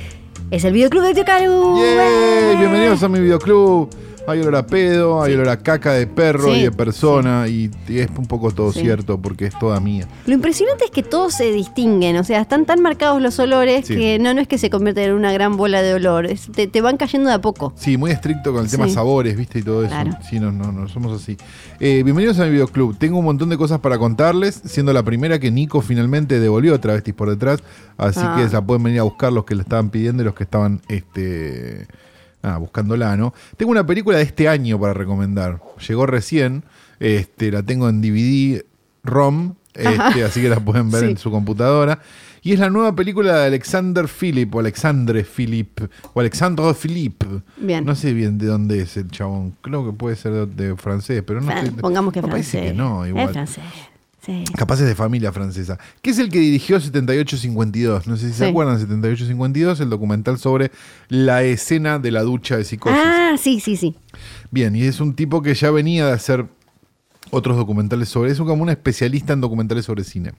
[0.52, 1.78] es el videoclub de Tío Caru.
[1.78, 2.58] ¡Yay!
[2.58, 3.90] Bienvenidos a mi videoclub.
[4.30, 8.10] Hay olor a pedo, hay olor a caca de perro y de persona, y es
[8.18, 10.06] un poco todo cierto porque es toda mía.
[10.26, 14.20] Lo impresionante es que todos se distinguen, o sea, están tan marcados los olores que
[14.20, 16.82] no, no es que se convierten en una gran bola de olor, es- te, te
[16.82, 17.72] van cayendo de a poco.
[17.78, 19.60] Sí, muy estricto con el tema sabores, ¿viste?
[19.60, 19.92] Y todo eso.
[19.92, 20.12] Claro.
[20.30, 21.38] Sí, no, no, no, somos así.
[21.80, 22.98] Eh, bienvenidos a mi videoclub.
[22.98, 26.82] Tengo un montón de cosas para contarles, siendo la primera que Nico finalmente devolvió a
[26.82, 27.64] Travestis por detrás.
[27.96, 28.36] Así Ah.
[28.38, 30.82] que la pueden venir a buscar los que la estaban pidiendo y los que estaban
[30.90, 31.88] este,
[32.44, 33.34] ah, buscándola, ¿no?
[33.58, 35.60] Tengo una película de este año para recomendar.
[35.88, 36.64] Llegó recién.
[37.00, 38.64] Este, la tengo en DVD
[39.04, 39.54] ROM.
[39.74, 41.12] este, así que la pueden ver Sí.
[41.12, 42.00] en su computadora.
[42.42, 45.82] Y es la nueva película de Alexander Philip, o Alexandre Philip,
[46.14, 47.28] o Alexandre Philippe.
[47.58, 47.84] Bien.
[47.86, 49.56] No sé bien de dónde es el chabón.
[49.62, 52.54] Creo que puede ser de, de francés, pero no Fran- estoy- Pongamos que no, francés.
[52.54, 53.26] Parece que no, igual.
[53.26, 53.64] Es francés.
[54.28, 54.44] Sí.
[54.58, 55.80] Capaz es de familia francesa.
[56.02, 58.08] Que es el que dirigió 7852.
[58.08, 60.70] No sé si se acuerdan, 7852, el documental sobre
[61.08, 63.00] la escena de la ducha de psicosis.
[63.02, 63.96] Ah, sí, sí, sí.
[64.52, 66.46] Bien, y es un tipo que ya venía de hacer
[67.32, 70.34] otros documentales sobre eso, como un especialista en documentales sobre cine.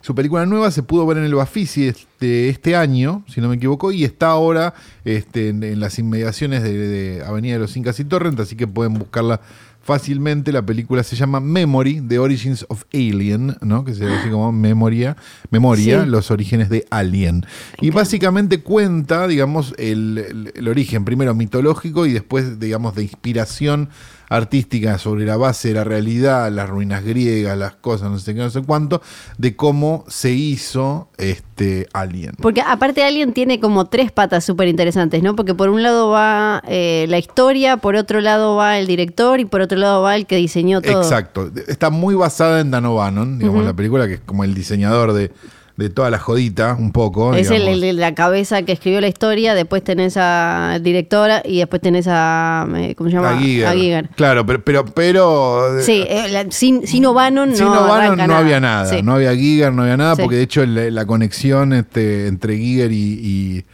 [0.00, 3.56] Su película nueva se pudo ver en el Bafisi de este año, si no me
[3.56, 4.72] equivoco, y está ahora
[5.04, 8.66] este, en, en las inmediaciones de, de Avenida de los Incas y Torrent, así que
[8.66, 9.40] pueden buscarla
[9.84, 10.50] fácilmente.
[10.52, 13.84] La película se llama Memory, The Origins of Alien, ¿no?
[13.84, 15.16] que se así como memoria,
[15.50, 16.10] memoria Sí.
[16.10, 17.44] los orígenes de Alien.
[17.80, 23.88] Y básicamente cuenta, digamos, el, el- el origen, primero mitológico y después, digamos, de inspiración
[24.28, 28.40] artística sobre la base de la realidad, las ruinas griegas, las cosas, no sé qué,
[28.40, 29.02] no sé cuánto,
[29.38, 32.34] de cómo se hizo este Alien.
[32.40, 35.36] Porque aparte Alien tiene como tres patas súper interesantes, ¿no?
[35.36, 39.44] Porque por un lado va eh, la historia, por otro lado va el director y
[39.44, 41.02] por otro lado va el que diseñó todo.
[41.02, 41.50] Exacto.
[41.68, 45.30] Está muy basada en Dan O'Bannon, digamos, la película, que es como el diseñador de,
[45.76, 47.34] de toda la jodita, un poco.
[47.34, 52.06] Es el, la cabeza que escribió la historia, después tenés a directora y después tenés
[52.08, 52.66] a.
[52.76, 53.30] eh, ¿Cómo se llama?
[53.30, 53.66] a Giger.
[53.66, 54.08] A Giger.
[54.10, 58.36] Claro, pero, pero, pero Sí, eh, la- sin, sin O'Bannon no, Sin O'Bannon arranca no
[58.36, 59.02] había nada, Sí.
[59.02, 60.22] no había Giger, no había nada, Sí.
[60.22, 63.64] porque de hecho la, la conexión este, entre Giger y,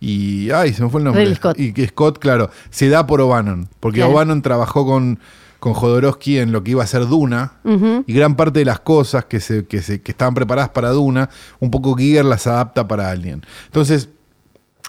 [0.00, 1.34] y, y- Ay, se me fue el nombre.
[1.34, 1.58] Scott.
[1.58, 4.12] Y que Scott, claro, se da por O'Bannon, porque Claro.
[4.12, 5.18] O'Bannon trabajó con,
[5.58, 7.54] con Jodorowsky en lo que iba a ser Duna,
[8.06, 11.30] y gran parte de las cosas que, se, que, se, que estaban preparadas para Duna,
[11.58, 13.42] un poco Giger las adapta para Alien.
[13.66, 14.08] Entonces,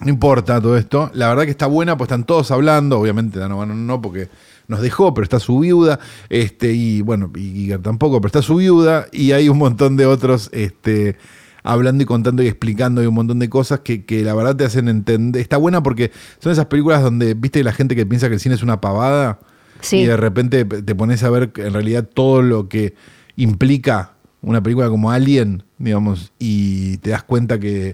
[0.01, 1.11] no importa todo esto.
[1.13, 2.99] La verdad que está buena, pues están todos hablando.
[2.99, 4.29] Obviamente O'Bannon no, porque
[4.67, 5.99] nos dejó, pero está su viuda.
[6.29, 9.07] Este, y bueno, y Giger tampoco, pero está su viuda.
[9.11, 11.17] Y hay un montón de otros este,
[11.63, 14.63] hablando y contando y explicando y un montón de cosas que, que la verdad te
[14.63, 15.41] hacen entender.
[15.41, 18.55] Está buena porque son esas películas donde, viste, la gente que piensa que el cine
[18.55, 19.39] es una pavada.
[19.81, 19.97] Sí.
[19.99, 22.93] Y de repente te pones a ver en realidad todo lo que
[23.35, 27.93] implica una película como Alien, digamos, y te das cuenta que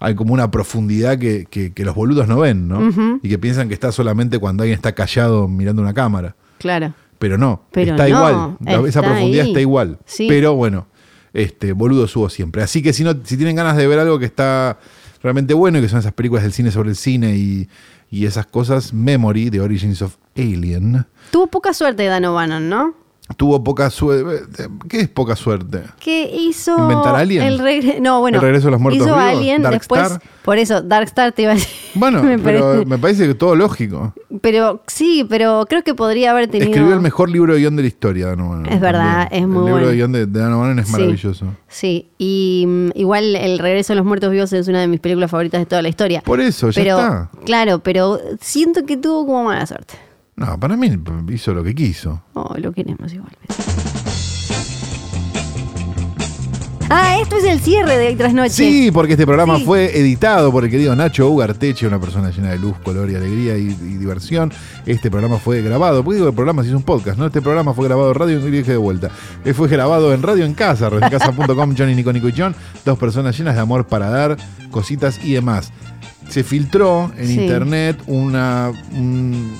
[0.00, 3.18] hay como una profundidad que, que- que los boludos no ven, ¿no?
[3.22, 6.36] Y que piensan que está solamente cuando alguien está callado mirando una cámara.
[6.58, 6.92] Claro.
[7.18, 8.08] Pero no, Pero está no,
[8.68, 8.86] igual.
[8.88, 9.50] Esa profundidad ahí.
[9.50, 9.98] está igual.
[10.04, 10.26] Sí.
[10.28, 10.86] Pero bueno,
[11.32, 12.62] este, boludo subo siempre.
[12.62, 14.78] Así que si no, si tienen ganas de ver algo que está
[15.22, 17.68] realmente bueno y que son esas películas del cine sobre el cine y,
[18.10, 22.94] y esas cosas, Memory, The Origins of Alien, Tuvo poca suerte Dan O'Bannon, ¿no?
[23.36, 24.68] tuvo poca suerte.
[24.88, 25.82] ¿Qué es poca suerte?
[25.98, 27.42] que hizo ¿Inventar Alien?
[27.42, 29.30] el regreso no bueno ¿El regreso de los muertos hizo vivos?
[29.32, 30.22] Alien ¿Dark después Star?
[30.44, 33.56] por eso Darkstar te iba a decir Bueno, Me pero parece- me parece que todo
[33.56, 34.14] lógico.
[34.40, 37.82] pero sí pero creo que podría haber tenido Escribió el mejor libro de guion de
[37.82, 38.66] la historia, Dan O'Bannon.
[38.72, 39.86] Es verdad, es muy El libro bueno.
[39.88, 40.92] de guion de, Dan O'Bannon es Sí.
[40.92, 41.46] maravilloso.
[41.66, 45.32] sí y mm, igual el regreso de los muertos vivos es una de mis películas
[45.32, 47.30] favoritas de toda la historia Por eso, ya pero está.
[47.44, 49.94] claro pero siento que tuvo como mala suerte
[50.36, 50.90] No, para mí
[51.30, 52.22] hizo lo que quiso.
[52.34, 53.54] oh lo queremos igualmente
[56.88, 59.64] ah esto es el cierre de Trasnoche Sí, porque este programa Sí.
[59.64, 63.56] fue editado por el querido Nacho Ugarteche, una persona llena de luz, color y alegría
[63.58, 64.52] y, y diversión.
[64.84, 67.26] Este programa fue grabado, porque digo el programa si es un podcast, ¿no?
[67.26, 69.10] Este programa fue grabado en radio y dije de vuelta.
[69.44, 72.54] Eh, Fue grabado en Radio en Casa, radioencasa.com, Johnny, Nico, Nico y John.
[72.84, 74.36] Dos personas llenas de amor para dar
[74.70, 75.72] cositas y demás.
[76.28, 77.40] Se filtró en Sí.
[77.40, 79.52] internet una, un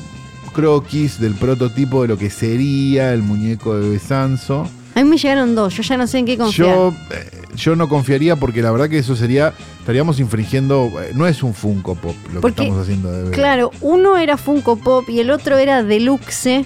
[0.56, 4.66] croquis del prototipo de lo que sería el muñeco de Besanzo.
[4.94, 7.76] a mí me llegaron dos yo ya no sé en qué confiar Yo, eh, yo
[7.76, 11.94] no confiaría porque la verdad que eso sería, estaríamos infringiendo, eh, no es un Funko
[11.94, 13.30] Pop lo Porque, que estamos haciendo de.
[13.32, 16.64] Claro, uno era Funko Pop y el otro era Deluxe,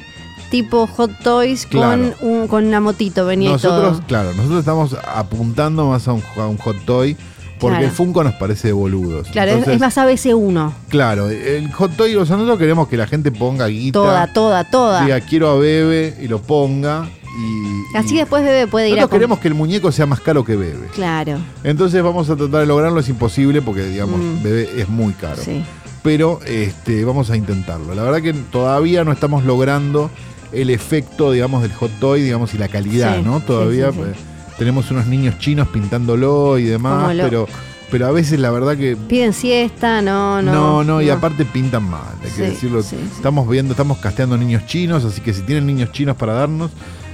[0.50, 2.12] tipo Hot Toys Claro.
[2.20, 4.06] con, un, con una motito, venía y Nosotros, todo.
[4.06, 7.16] claro, nosotros estamos apuntando más a un, a un Hot Toy
[7.60, 7.86] porque Claro.
[7.86, 9.28] el Funko nos parece de boludos.
[9.28, 10.72] Claro, es- Entonces, es más ABC1.
[10.88, 14.64] Claro, el Hot Toy, o sea, nosotros queremos que la gente ponga guita, Toda, toda,
[14.64, 15.04] toda.
[15.04, 17.96] diga quiero a Bebe y lo ponga y...
[17.96, 18.96] Así y- después Bebe puede ir a...
[19.02, 20.88] Nosotros queremos que el muñeco sea más caro que Bebe.
[20.94, 24.42] Claro, Entonces vamos a tratar de lograrlo, es imposible porque, digamos, Mm.
[24.42, 25.40] Bebe es muy caro.
[25.42, 25.62] sí.
[26.02, 27.94] pero este, vamos a intentarlo.
[27.94, 30.10] La verdad que todavía no estamos logrando
[30.50, 33.40] el efecto, digamos, del hot toy, digamos, y la calidad, Sí, ¿no?
[33.40, 34.20] Todavía sí, sí.
[34.60, 37.48] Tenemos unos niños chinos pintándolo y demás, pero,
[37.90, 40.52] pero a veces la verdad que Piden siesta, no, no.
[40.52, 42.82] no, no, y aparte pintan mal, hay Sí, que decirlo.
[42.82, 42.96] sí.
[43.16, 46.70] Estamos viendo, estamos casteando niños chinos, así que si tienen niños chinos para darnos,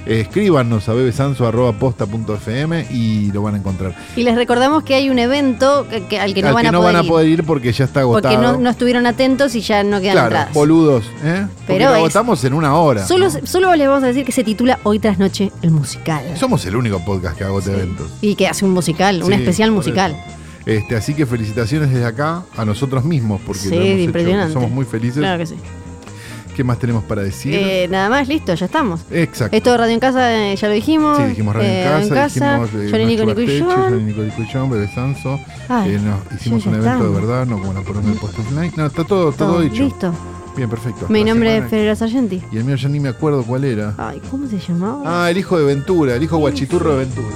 [0.07, 3.95] escríbanos a bebesanzo.posta.fm y lo van a encontrar.
[4.15, 6.67] Y les recordamos que hay un evento que, que- al que no, Al van, que
[6.69, 8.33] a no poder van a ir, poder ir porque ya está agotado.
[8.35, 10.53] Porque no, no estuvieron atentos y ya no quedan claro, entradas.
[10.53, 11.45] boludos, ¿eh?
[11.65, 13.05] Pero lo agotamos en una hora.
[13.05, 16.23] Solo, solo les vamos a decir que se titula Hoy tras noche el musical.
[16.37, 17.71] Somos el único podcast que agote Sí.
[17.73, 18.07] eventos.
[18.21, 20.11] Y que hace un musical, un Sí, especial por musical.
[20.11, 20.21] eso.
[20.65, 24.53] Este, así que felicitaciones desde acá a nosotros mismos, porque Sí, lo hemos hecho, impresionante.
[24.53, 25.19] somos muy felices.
[25.19, 25.55] Claro que sí.
[26.57, 27.53] ¿Qué más tenemos para decir?
[27.53, 29.01] Eh, nada más, listo, ya estamos.
[29.11, 29.55] Exacto.
[29.55, 31.15] Esto de Radio en Casa eh, ya lo dijimos.
[31.19, 33.25] Sí, dijimos Radio Eh, en Casa, dijimos eh, Johnny Nico
[34.23, 35.35] Nico Bebe Sanso.
[35.35, 37.13] Eh, no, hicimos un evento de estamos.
[37.13, 38.73] verdad, no como la corona del puesto offline.
[38.75, 39.83] No, está todo, está todo dicho.
[39.83, 40.11] listo.
[40.55, 41.05] Bien, perfecto.
[41.09, 41.69] Mi la nombre es.
[41.69, 42.41] Federica Sargenti.
[42.51, 43.93] Y el mío ya ni me acuerdo cuál era.
[43.95, 45.03] Ay, ¿cómo se llamaba?
[45.05, 47.35] Ah, el hijo de Ventura, el hijo guachiturro de Ventura.